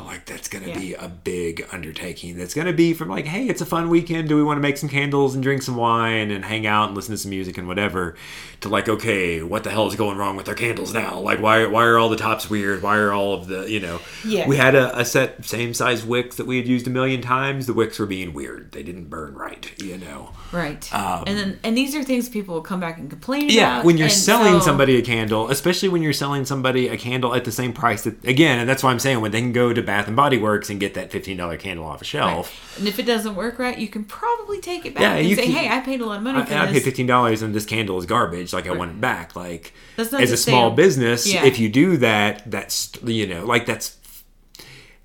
[0.00, 0.78] like that's gonna Yeah.
[0.78, 2.36] be a big undertaking.
[2.36, 4.28] That's gonna be from like, hey, it's a fun weekend.
[4.28, 6.96] Do we want to make some candles and drink some wine and hang out and
[6.96, 8.16] listen to some music and whatever?
[8.62, 11.18] To like, okay, what the hell is going wrong with our candles now?
[11.20, 12.82] Like, why why are all the tops weird?
[12.82, 14.00] Why are all of the you know?
[14.26, 14.48] Yeah.
[14.48, 17.66] We had a, a set same size wicks that we had used a million times.
[17.66, 18.72] The wicks were being weird.
[18.72, 19.70] They didn't burn right.
[19.82, 20.30] You know.
[20.52, 23.72] right and then and these are things people will come back and complain Um, Yeah,
[23.74, 26.96] about when you're and selling so- somebody a candle, especially when you're selling somebody a
[26.96, 29.52] candle at the same price that again, and that's why I'm saying when they can
[29.52, 32.76] go to Bath and Body Works and get that fifteen dollar candle off a shelf.
[32.78, 35.44] and if it doesn't work right you can probably take it back Yeah, and say
[35.44, 37.42] can- hey i paid a lot of money for I, I this paid fifteen dollars
[37.42, 38.52] and this candle is garbage.
[38.52, 39.36] Like I want it back.
[39.36, 41.44] Like as a small business, Yeah.
[41.44, 43.96] if you do that, that's you know like that's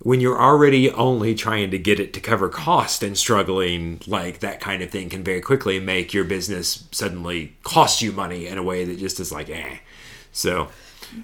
[0.02, 4.60] when you're already only trying to get it to cover cost and struggling like that
[4.62, 8.64] kind of thing can very quickly make your business suddenly cost you money in a
[8.64, 9.78] way that just is like eh
[10.32, 10.70] so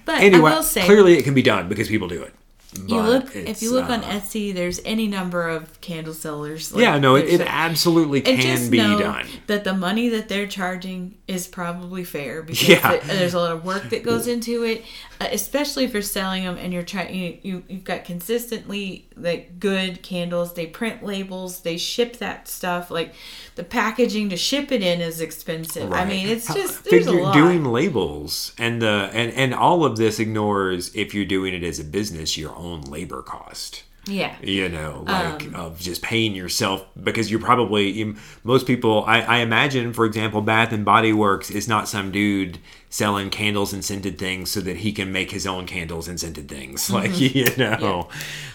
[0.04, 2.34] but anyway i will say clearly it can be done because people do it
[2.78, 6.72] you look if you look on uh, Etsy, there's any number of candle sellers.
[6.72, 10.46] like, yeah no it, it absolutely and can be done that the money that they're
[10.46, 12.90] charging is probably fair because Yeah.
[12.90, 14.84] th- there's a lot of work that goes into it,
[15.20, 17.14] Uh, especially if you're selling them and you're trying.
[17.14, 20.54] You, you you've got consistently like good candles.
[20.54, 21.60] They print labels.
[21.60, 22.90] They ship that stuff.
[22.90, 23.14] Like
[23.54, 25.92] the packaging to ship it in is expensive.
[25.92, 27.32] I mean, it's How- just there's lot.
[27.34, 31.78] doing labels and the and and all of this ignores if you're doing it as
[31.78, 34.36] a business your own labor cost yeah.
[34.40, 39.20] you know like Um, of just paying yourself because you're probably you, most people I,
[39.20, 43.84] I imagine for example bath and body works is not some dude selling candles and
[43.84, 47.46] scented things so that he can make his own candles and scented things like you
[47.56, 48.08] know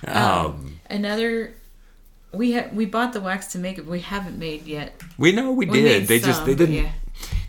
[0.08, 1.54] um, Another.
[2.34, 3.82] We ha- we bought the wax to make it.
[3.82, 4.94] but We haven't made yet.
[5.18, 6.92] we know we, We did they just they didn't Yeah.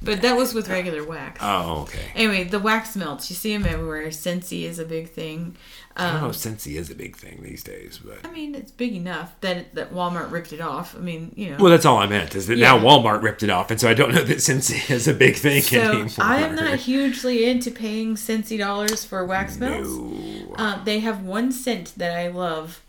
[0.03, 1.38] But that was with regular wax.
[1.40, 3.30] oh okay Anyway, the wax melts.
[3.30, 4.09] You see them everywhere.
[4.09, 5.57] Scentsy is a big thing.
[5.97, 8.55] I don't know Um, if Scentsy is a big thing these days but I mean,
[8.55, 10.97] it's big enough that that Walmart ripped it off.
[10.97, 11.57] I mean, you know.
[11.59, 13.95] Well, that's all I meant is that now Walmart ripped it off, and so I
[13.95, 16.09] don't know that Scentsy is a big thing so anymore.
[16.18, 19.88] I am not hugely into paying Scentsy dollars for wax melts.
[19.88, 20.55] No.
[20.57, 22.82] Um, they have one scent that I love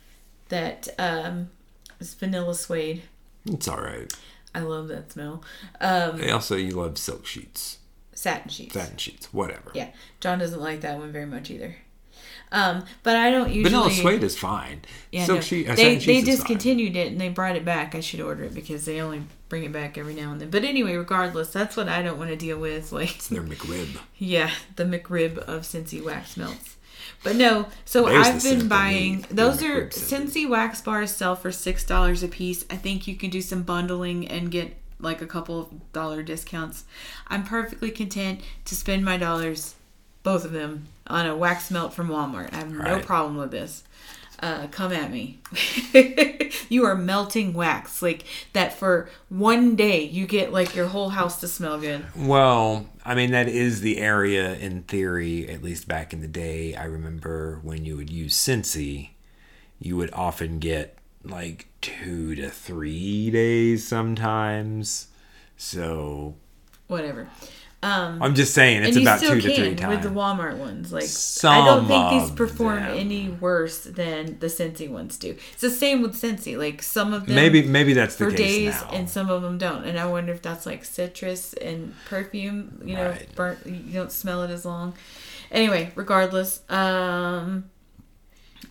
[0.50, 1.50] that um,
[2.00, 3.02] is vanilla suede.
[3.46, 4.12] It's all right.
[4.56, 5.44] I love that smell.
[5.82, 7.80] Um, And also, you love silk sheets,
[8.14, 8.74] satin sheets.
[8.76, 9.72] satin sheets, whatever.
[9.74, 9.90] Yeah,
[10.22, 11.76] John doesn't like that one very much either.
[12.54, 13.64] Um, but I don't usually.
[13.64, 14.82] Vanilla suede is fine.
[15.12, 15.42] Yeah, silk no.
[15.42, 17.96] sheet, uh, they they discontinued it and they brought it back.
[17.96, 20.52] I should order it because they only bring it back every now and then.
[20.52, 22.92] But anyway, regardless, that's what I don't want to deal with.
[22.94, 23.98] Like, It's their McRib.
[24.18, 26.76] yeah, the McRib of Scentsy wax melts.
[27.24, 29.88] But no, so There's I've been buying the those are.
[29.88, 32.66] Scentsy wax bars sell for six dollars a piece.
[32.70, 36.84] I think you can do some bundling and get like a couple of dollar discounts.
[37.28, 39.76] I'm perfectly content to spend my dollars,
[40.22, 42.54] both of them, on a wax melt from Walmart.
[42.54, 43.84] I have no problem with this.
[44.40, 45.40] Uh, come at me.
[46.70, 50.04] you are melting wax like that for one day.
[50.04, 52.06] You get like your whole house to smell good.
[52.14, 56.76] Well, I mean, that is the area in theory, at least back in the day.
[56.76, 59.12] I remember when you would use Scentsy,
[59.80, 65.08] you would often get like two to three days sometimes.
[65.56, 66.36] So,
[66.88, 67.30] whatever.
[67.86, 69.96] I'm just saying it's about two to three times.
[69.96, 70.94] with the Walmart ones.
[70.94, 72.98] Like I Some don't think these perform them.
[72.98, 75.36] any worse than the Scentsy ones do.
[75.52, 76.58] It's the same with Scentsy.
[76.58, 78.90] Like some of them maybe maybe that's the for case days now.
[78.94, 79.84] and some of them don't.
[79.84, 82.82] And I wonder if that's like citrus and perfume.
[82.86, 83.36] You know, Right.
[83.36, 83.66] burnt.
[83.66, 84.94] You don't smell it as long.
[85.52, 87.70] Anyway, regardless, um,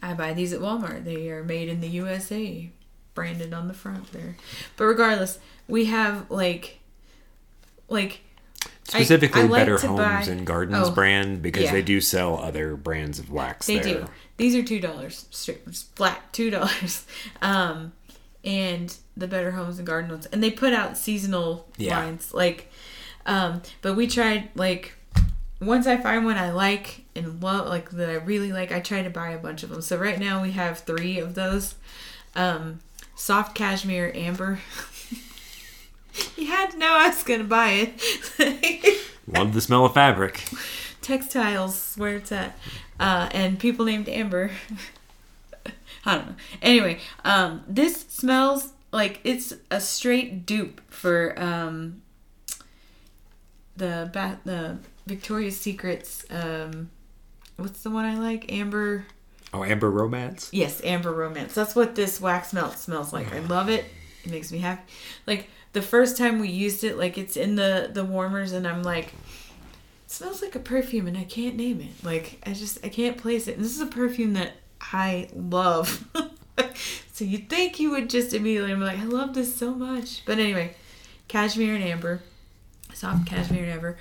[0.02, 1.04] I buy these at Walmart.
[1.04, 2.70] They are made in the USA,
[3.14, 4.36] branded on the front there.
[4.76, 5.38] But regardless,
[5.68, 6.80] we have like,
[7.88, 8.20] like.
[8.94, 11.72] I- Specifically, I like Better Homes buy- and Gardens Oh, brand because yeah.
[11.72, 13.66] they do sell other brands of wax.
[13.66, 14.00] They there.
[14.02, 14.06] do.
[14.36, 15.26] These are two dollars,
[15.94, 17.06] flat two dollars.
[17.42, 17.92] Um,
[18.44, 21.98] and the Better Homes and Garden ones, and they put out seasonal Yeah.
[21.98, 22.70] lines like.
[23.24, 24.94] Um, but we tried like
[25.60, 29.00] once I find one I like and love, like that I really like, I try
[29.02, 29.80] to buy a bunch of them.
[29.80, 31.76] So right now we have three of those.
[32.34, 32.80] Um,
[33.14, 34.58] soft cashmere amber.
[36.36, 37.92] you had to know I was gonna buy
[38.38, 38.98] it.
[39.26, 40.42] Love the smell of fabric.
[41.00, 42.56] textiles where it's at
[43.00, 44.50] uh, and people named amber
[46.04, 52.02] i don't know anyway um, this smells like it's a straight dupe for um,
[53.76, 56.90] the ba- the victoria's secrets um,
[57.56, 59.04] what's the one i like amber
[59.54, 60.48] Oh, Amber Romance.
[60.50, 61.52] Yes, Amber Romance.
[61.52, 63.34] That's what this wax melt smells like.
[63.34, 63.84] I love it.
[64.24, 64.80] It makes me happy.
[65.26, 68.82] Like the first time we used it, like it's in the the warmers, and I'm
[68.82, 72.04] like, it smells like a perfume, and I can't name it.
[72.04, 73.56] Like I just I can't place it.
[73.56, 76.06] And this is a perfume that I love.
[77.12, 80.24] so you'd think you would just immediately be like, I love this so much.
[80.24, 80.74] But anyway,
[81.28, 82.20] cashmere and amber,
[82.92, 83.98] soft cashmere and ever,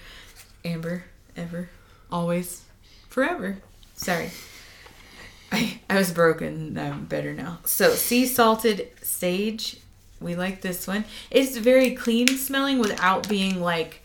[0.65, 1.05] amber,
[1.37, 1.69] ever,
[2.11, 2.63] always,
[3.09, 3.57] forever.
[3.95, 4.31] Sorry.
[5.51, 6.77] I, I was broken.
[6.77, 7.59] I'm better now.
[7.65, 9.77] So, sea salted sage.
[10.21, 11.03] We like this one.
[11.31, 14.01] It's very clean smelling without being like,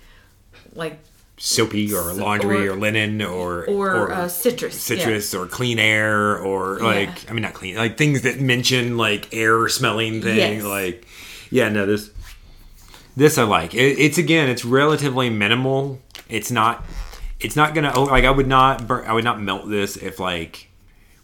[0.75, 0.99] like
[1.39, 4.81] Soapy or laundry or, or- linen or or, uh, citrus.
[4.81, 7.31] citrus or clean air or like Yeah.
[7.31, 10.63] I mean not clean like things that mention like air smelling thing Yes.
[10.65, 11.07] like
[11.51, 12.11] yeah no this
[13.19, 16.01] this I like it, it's again it's relatively minimal
[16.31, 16.87] it's not
[17.39, 20.19] it's not gonna oh like I would not bur- I would not melt this if
[20.19, 20.71] like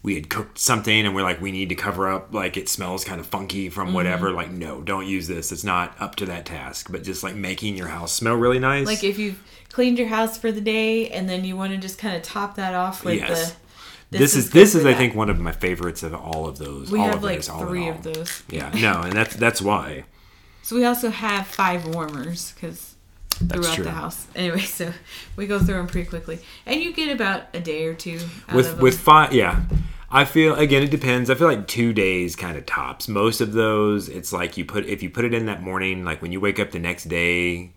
[0.03, 3.03] we had cooked something and we're like we need to cover up like it smells
[3.05, 3.95] kind of funky from Mm-hmm.
[3.95, 7.35] whatever like no don't use this it's not up to that task but just like
[7.35, 11.09] making your house smell really nice Like if you've cleaned your house for the day
[11.09, 13.55] and then you want to just kind of top that off with Yes.
[14.11, 14.17] the.
[14.19, 14.97] this, is good this is I that.
[14.97, 16.91] think one of my favorites of all of those.
[16.91, 18.43] We all have of like those, three of those.
[18.49, 20.03] Yeah, no, and that's that's why.
[20.61, 22.93] So we also have five warmers because
[23.31, 23.83] throughout true.
[23.85, 24.27] the house.
[24.35, 24.93] Anyway, so
[25.35, 28.55] we go through them pretty quickly, and you get about a day or two out
[28.55, 29.61] With of with five, yeah.
[30.15, 31.29] I feel again it depends.
[31.29, 33.07] I feel like two days kind of tops.
[33.07, 36.21] Most of those, it's like you put if you put it in that morning, like
[36.21, 37.71] when you wake up the next day,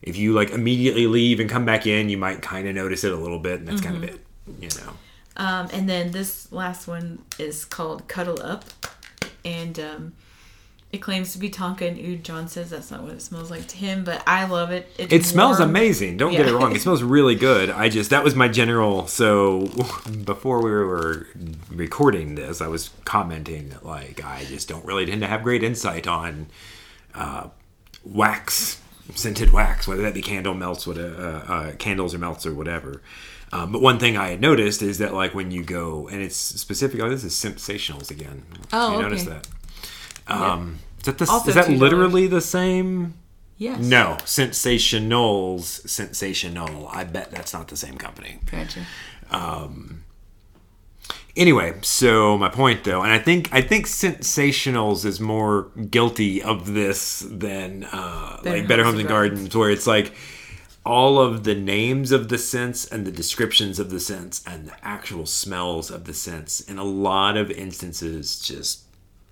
[0.00, 3.12] if you like immediately leave and come back in, you might kind of notice it
[3.12, 4.14] a little bit, and that's kind of Mm-hmm.
[4.14, 4.62] it.
[4.62, 4.92] You know.
[5.36, 8.64] Um, and then this last one is called Cuddle Up,
[9.44, 10.12] and um,
[10.92, 12.24] it claims to be Tonka and Oud.
[12.24, 14.88] John says that's not what it smells like to him, but I love it.
[14.98, 15.70] It's It smells warm.
[15.70, 16.16] amazing.
[16.16, 16.74] Don't get it wrong.
[16.74, 17.70] It smells really good.
[17.70, 19.06] I just that was my general.
[19.06, 19.68] So
[20.24, 21.28] before we were
[21.70, 25.62] recording this, I was commenting that like I just don't really tend to have great
[25.62, 26.48] insight on
[27.14, 27.48] uh,
[28.04, 28.80] wax,
[29.14, 33.00] scented wax, whether that be candle melts, what uh, uh, candles or melts or whatever.
[33.52, 36.36] Um, but one thing I had noticed is that like when you go and it's
[36.36, 37.00] specific.
[37.00, 38.44] Oh, this is ScentSationals again.
[38.72, 39.34] Oh, you notice okay.
[39.34, 39.48] that?
[40.26, 41.78] Um, Is that the, is that $2.
[41.78, 43.14] literally the same?
[43.56, 43.80] Yes.
[43.80, 46.88] No, ScentSationals, Sensational.
[46.88, 48.38] I bet that's not the same company.
[48.50, 48.86] Gotcha.
[51.36, 56.72] Anyway, so my point though, and I think I think ScentSationals is more guilty of
[56.74, 60.12] this than uh, like Better Homes and Gardens, where it's like
[60.84, 64.84] all of the names of the scents and the descriptions of the scents and the
[64.84, 68.84] actual smells of the scents in a lot of instances just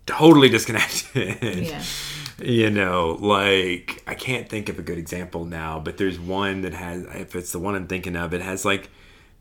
[0.09, 1.67] totally disconnected.
[1.67, 1.83] Yeah.
[2.43, 6.75] you know, like I can't think of a good example now, but there's one that
[6.75, 8.91] has if it's the one I'm thinking of, it has like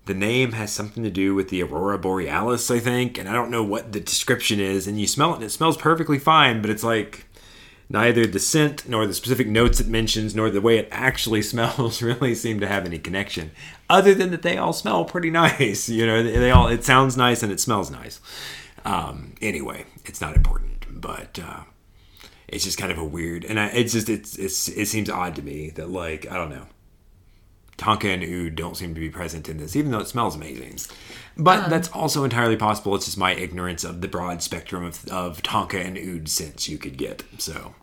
[0.05, 3.51] the name has something to do with the aurora borealis, I think, and I don't
[3.51, 6.69] know what the description is, and you smell it and it smells perfectly fine, but
[6.69, 7.25] it's like
[7.89, 12.01] neither the scent nor the specific notes it mentions nor the way it actually smells
[12.01, 13.51] really seem to have any connection
[13.89, 17.15] other than that they all smell pretty nice you know they, they all it sounds
[17.15, 18.19] nice and it smells nice
[18.87, 21.61] um, anyway it's not important but uh,
[22.47, 25.35] it's just kind of a weird and I, it's just it's, it's it seems odd
[25.35, 26.67] to me that like i don't know.
[27.77, 30.79] Tonka and oud don't seem to be present in this even though it smells amazing.
[31.37, 32.95] But that's also entirely possible.
[32.95, 36.79] It's just my ignorance of the broad spectrum of, of tonka and oud scents you
[36.79, 37.75] could get so.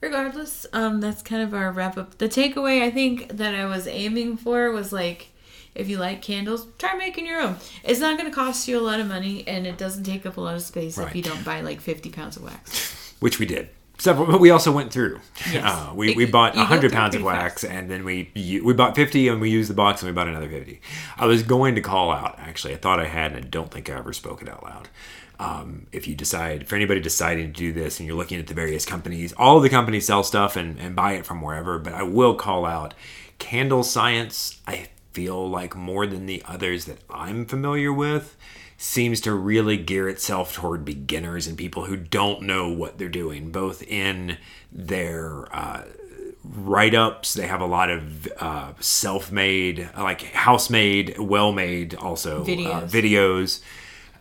[0.00, 2.18] Regardless, um, that's kind of our wrap up.
[2.18, 5.28] The takeaway I think that I was aiming for was like,
[5.74, 7.56] if you like candles, try making your own.
[7.84, 10.36] It's not going to cost you a lot of money, and it doesn't take up
[10.36, 13.14] a lot of space if you don't buy like fifty pounds of wax.
[13.20, 13.68] which we did.
[13.98, 15.20] Several, but we also went through.
[15.52, 15.62] Yes.
[15.64, 18.32] Uh, we, It- we bought you 100 pounds of wax and then we
[18.64, 20.80] we bought 50 and we used the box and we bought another 50.
[21.18, 22.74] I was going to call out, actually.
[22.74, 24.88] I thought I had and I don't think I ever spoke it out loud.
[25.38, 28.54] Um, if you decide, for anybody deciding to do this and you're looking at the
[28.54, 31.92] various companies, all of the companies sell stuff and, and buy it from wherever, but
[31.94, 32.94] I will call out
[33.38, 38.36] CandleScience, I feel like more than the others that I'm familiar with,
[38.76, 43.52] seems to really gear itself toward beginners and people who don't know what they're doing,
[43.52, 44.38] both in
[44.72, 45.84] their uh,
[46.44, 47.34] write ups.
[47.34, 52.44] They have a lot of uh, self made, like house made, well made, also uh,
[52.44, 52.90] Videos.
[52.90, 53.62] videos.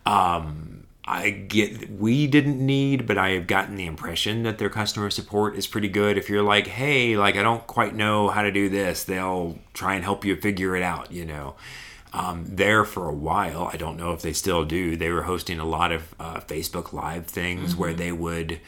[0.05, 0.70] Um,
[1.05, 5.55] I get we didn't need, but I have gotten the impression that their customer support
[5.55, 6.17] is pretty good.
[6.17, 9.95] If you're like, hey, like I don't quite know how to do this, they'll try
[9.95, 11.11] and help you figure it out.
[11.11, 11.55] You know,
[12.13, 13.69] um, there for a while.
[13.73, 14.95] I don't know if they still do.
[14.95, 18.59] They were hosting a lot of uh, Facebook Live things where they would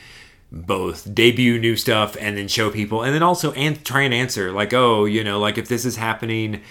[0.51, 4.51] both debut new stuff and then show people and then also and try and answer
[4.51, 6.61] like oh you know like if this is happening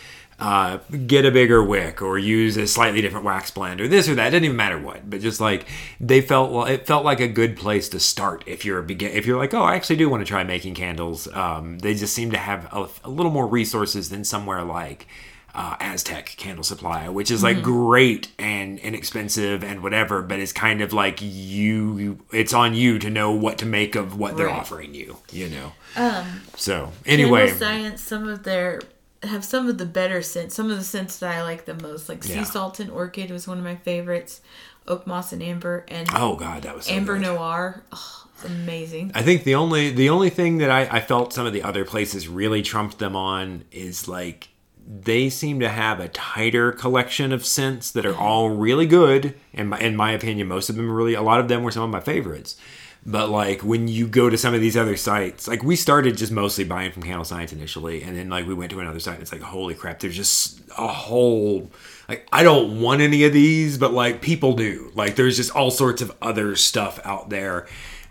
[0.43, 4.17] uh, get a bigger wick or use a slightly different wax blend or this or
[4.17, 4.27] that.
[4.27, 5.67] It didn't even matter what, but just like
[6.01, 9.13] they felt, well, it felt like a good place to start if you're a begin.
[9.13, 11.29] If you're like, oh, I actually do want to try making candles.
[11.33, 15.07] Um, they just seem to have a, a little more resources than somewhere like
[15.55, 20.81] uh, Aztec Candle Supply, which is like great and inexpensive and whatever, but it's kind
[20.81, 22.19] of like you.
[22.33, 25.19] It's on you to know what to make of what they're offering you.
[25.31, 25.73] You know.
[25.95, 26.43] Um.
[26.57, 27.47] So anyway.
[27.47, 28.81] Candle Science, some of their
[29.23, 30.55] have some of the better scents.
[30.55, 33.47] Some of the scents that I like the most, like sea salt and orchid, was
[33.47, 34.41] one of my favorites.
[34.89, 37.27] Oak moss and amber, and Oh God, that was so amber good.
[37.27, 37.85] noir.
[37.93, 39.13] Oh, it's amazing.
[39.15, 41.85] I think the only the only thing that I, I felt some of the other
[41.85, 44.49] places really trumped them on is like
[44.85, 49.35] they seem to have a tighter collection of scents that are all really good.
[49.53, 51.85] In my, in my opinion, most of them really a lot of them were some
[51.85, 52.57] of my favorites.
[53.05, 56.31] But like when you go to some of these other sites, like we started just
[56.31, 59.33] mostly buying from CandleScience initially, and then like we went to another site, and it's
[59.33, 61.71] like holy crap, there's just a whole
[62.09, 64.93] like I don't want any of these, but like people do.
[64.95, 67.67] Like there's just all sorts of other stuff out there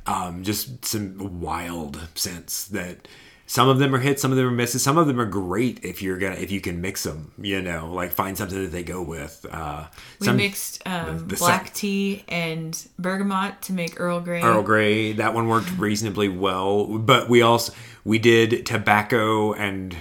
[0.06, 3.08] um, just some wild scents that
[3.52, 5.84] some of them are hits, some of them are misses, some of them are great
[5.84, 7.34] if you're gonna if you can mix them.
[7.38, 9.46] You know, like find something that they go with.
[9.52, 9.88] Uh,
[10.22, 14.42] We some mixed um, the black sec- tea and bergamot to make Earl Grey.
[14.42, 17.74] Earl Grey that one worked reasonably well, but we also
[18.06, 19.96] we did tobacco and.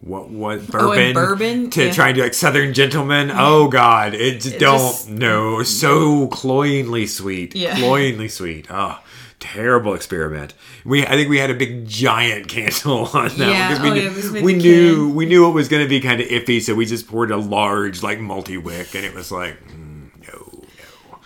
[0.00, 1.10] What what bourbon?
[1.10, 1.70] Oh, bourbon?
[1.70, 1.92] to Yeah.
[1.92, 3.32] try and do like Southern Gentleman.
[3.34, 7.76] Oh God, it It don't just- no so cloyingly sweet, Yeah.
[7.80, 8.68] cloyingly sweet.
[8.70, 9.00] Oh,
[9.40, 10.54] terrible experiment.
[10.84, 13.94] We I think we had a big giant candle on that Yeah, because we oh,
[13.94, 16.20] knew, yeah, it was with we knew we knew it was going to be kind
[16.20, 19.62] of iffy, so we just poured a large like multi wick, and it was like
[19.68, 20.64] mm, no
[21.12, 21.18] no.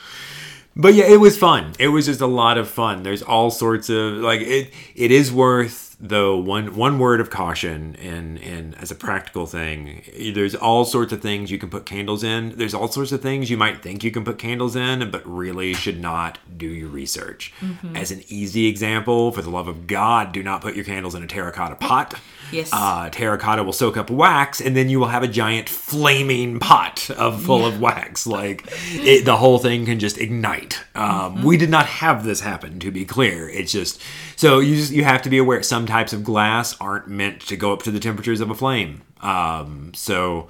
[0.76, 1.72] But yeah, it was fun.
[1.78, 3.02] It was just a lot of fun.
[3.02, 4.72] There's all sorts of like it.
[4.94, 10.02] It is worth though one one word of caution and and as a practical thing.
[10.34, 12.56] There's all sorts of things you can put candles in.
[12.56, 15.74] There's all sorts of things you might think you can put candles in, but really
[15.74, 17.54] should not do your research.
[17.60, 17.96] Mm-hmm.
[17.96, 21.22] As an easy example, for the love of God, do not put your candles in
[21.22, 22.14] a terracotta pot.
[22.52, 22.70] Yes.
[22.72, 27.10] Uh, terracotta will soak up wax, and then you will have a giant flaming pot
[27.10, 28.26] of full of wax.
[28.26, 30.84] Like it, the whole thing can just ignite.
[30.94, 33.48] Um, We did not have this happen, to be clear.
[33.48, 34.00] It's just
[34.36, 35.62] so you just you have to be aware.
[35.62, 39.02] Some types of glass aren't meant to go up to the temperatures of a flame.
[39.20, 40.48] Um, so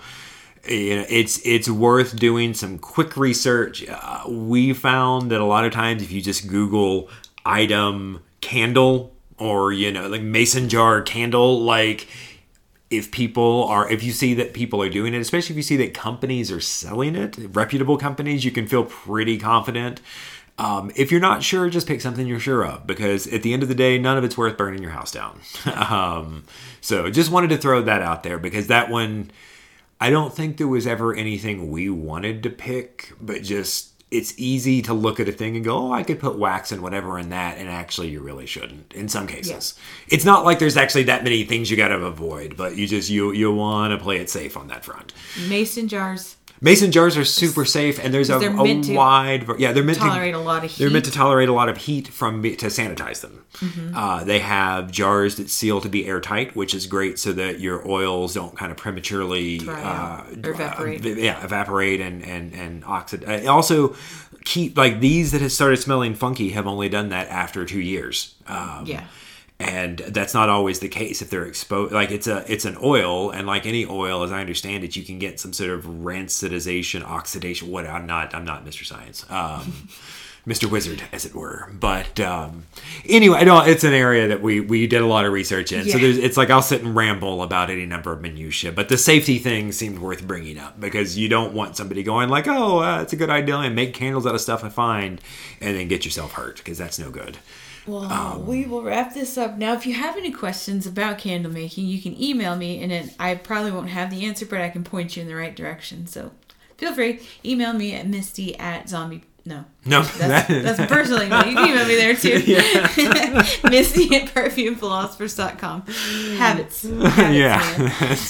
[0.68, 3.84] you know, it's it's worth doing some quick research.
[3.88, 7.08] Uh, we found that a lot of times if you just Google
[7.44, 9.12] item candle
[9.42, 12.06] or you know like mason jar candle, like
[12.90, 15.76] if people are if you see that people are doing it, especially if you see
[15.76, 20.00] that companies are selling it, reputable companies, you can feel pretty confident.
[20.58, 23.62] Um, if you're not sure, just pick something you're sure of because at the end
[23.62, 25.40] of the day, none of it's worth burning your house down.
[25.74, 26.44] um,
[26.80, 29.30] so just wanted to throw that out there because that one.
[30.00, 34.82] I don't think there was ever anything we wanted to pick, but just it's easy
[34.82, 37.30] to look at a thing and go, "Oh, I could put wax and whatever in
[37.30, 38.92] that," and actually you really shouldn't.
[38.92, 39.74] In some cases,
[40.08, 43.08] it's not like there's actually that many things you got to avoid, but you just
[43.08, 45.12] you you want to play it safe on that front.
[45.48, 49.98] Mason jars Mason jars are super safe, and there's a, a wide yeah they're meant
[49.98, 52.66] tolerate to a lot of they're meant to tolerate a lot of heat from to
[52.66, 53.44] sanitize them.
[53.54, 53.96] Mm-hmm.
[53.96, 57.86] Uh, they have jars that seal to be airtight, which is great so that your
[57.86, 61.04] oils don't kind of prematurely uh, or evaporate.
[61.04, 63.44] uh, yeah, evaporate and and and oxidize.
[63.46, 63.96] Also,
[64.44, 68.34] keep like these that have started smelling funky have only done that after two years.
[68.46, 69.04] Um, Yeah.
[69.60, 73.30] And that's not always the case if they're exposed like it's a it's an oil
[73.30, 77.02] and like any oil as i understand it you can get some sort of rancidization
[77.04, 79.88] oxidation what i'm not i'm not mr science um
[80.44, 80.68] Mr.
[80.68, 81.70] Wizard, as it were.
[81.72, 82.64] But um,
[83.08, 85.84] anyway, it's an area that we we did a lot of research in.
[85.84, 86.02] So Yeah.
[86.02, 89.38] there's, it's like I'll sit and ramble about any number of minutia, but the safety
[89.38, 93.12] thing seemed worth bringing up because you don't want somebody going like, "Oh, uh, it's
[93.12, 95.20] a good idea and make candles out of stuff I find,"
[95.60, 97.38] and then get yourself hurt because that's no good.
[97.86, 99.72] Well, Um, we will wrap this up now.
[99.74, 103.34] If you have any questions about candle making, you can email me, and then I
[103.34, 106.06] probably won't have the answer, but I can point you in the right direction.
[106.06, 106.30] So
[106.76, 109.24] feel free, email me at misty at zombie.
[109.44, 111.44] No, No, that's, that's a personal email.
[111.44, 112.38] You can email me there too.
[113.70, 115.82] misty at perfumephilosophers.com.
[116.36, 116.82] Habits.
[116.88, 117.58] Habits yeah.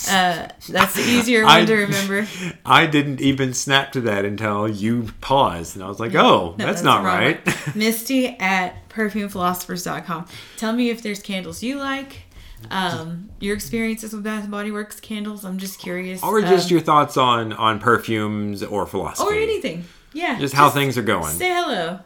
[0.08, 0.48] man.
[0.48, 2.26] Uh, that's the easier one to remember.
[2.64, 6.64] I didn't even snap to that until you paused, and I was like, "Oh, No,
[6.64, 10.26] that's, not the wrong right." Misty at perfumephilosophers.com.
[10.56, 12.22] Tell me if there's candles you like.
[12.70, 15.44] Um, your experiences with Bath and Body Works candles.
[15.44, 16.22] I'm just curious.
[16.22, 19.84] or just Um, your thoughts on on perfumes or philosophy, or anything.
[20.14, 20.38] Yeah.
[20.38, 21.34] Just how things are going.
[21.34, 22.00] Say hello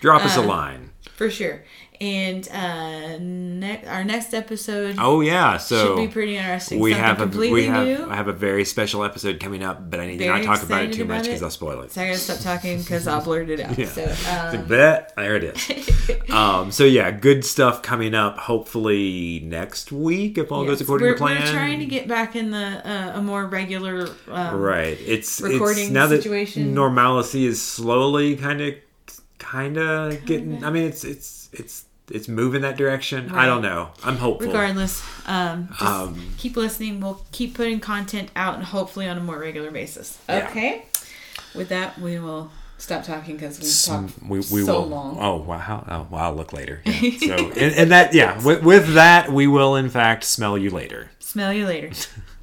[0.00, 0.90] Drop us a uh, line.
[1.16, 1.64] for sure.
[2.00, 6.78] And uh, ne- our next episode Oh yeah, so should be pretty interesting.
[6.78, 8.10] we Something have a we have new.
[8.10, 10.84] I have a very special episode coming up, but I need to not talk about
[10.84, 11.42] it too much because.
[11.42, 11.92] I'll spoil it.
[11.92, 13.76] So I gotta stop talking because I'll blurt it out.
[13.86, 13.88] Yeah.
[13.88, 16.30] So um, there it is.
[16.30, 18.38] um, so yeah, good stuff coming up.
[18.38, 21.42] Hopefully next week, if all yes, goes according to plan.
[21.42, 24.98] we're trying to get back in the uh, a more regular um, Right.
[25.00, 26.66] It's recording it's now situation.
[26.66, 28.74] that normalcy is slowly kind of
[29.38, 30.64] kind of getting.
[30.64, 33.30] I mean, it's it's it's it's moving that direction.
[33.32, 33.90] I don't know.
[34.04, 34.46] I'm hopeful.
[34.46, 39.38] regardless um, Um, keep listening we'll keep putting content out and hopefully on a more
[39.38, 40.48] regular basis Yeah.
[40.48, 40.84] okay
[41.54, 44.86] with that we will stop talking because we've talked we, we so will.
[44.86, 45.84] long Oh wow!
[45.88, 46.82] Oh, well, I'll look later.
[46.84, 47.10] Yeah.
[47.18, 48.40] So and, and that yeah.
[48.44, 51.10] With, with that, we will in fact smell you later.
[51.18, 51.90] smell you later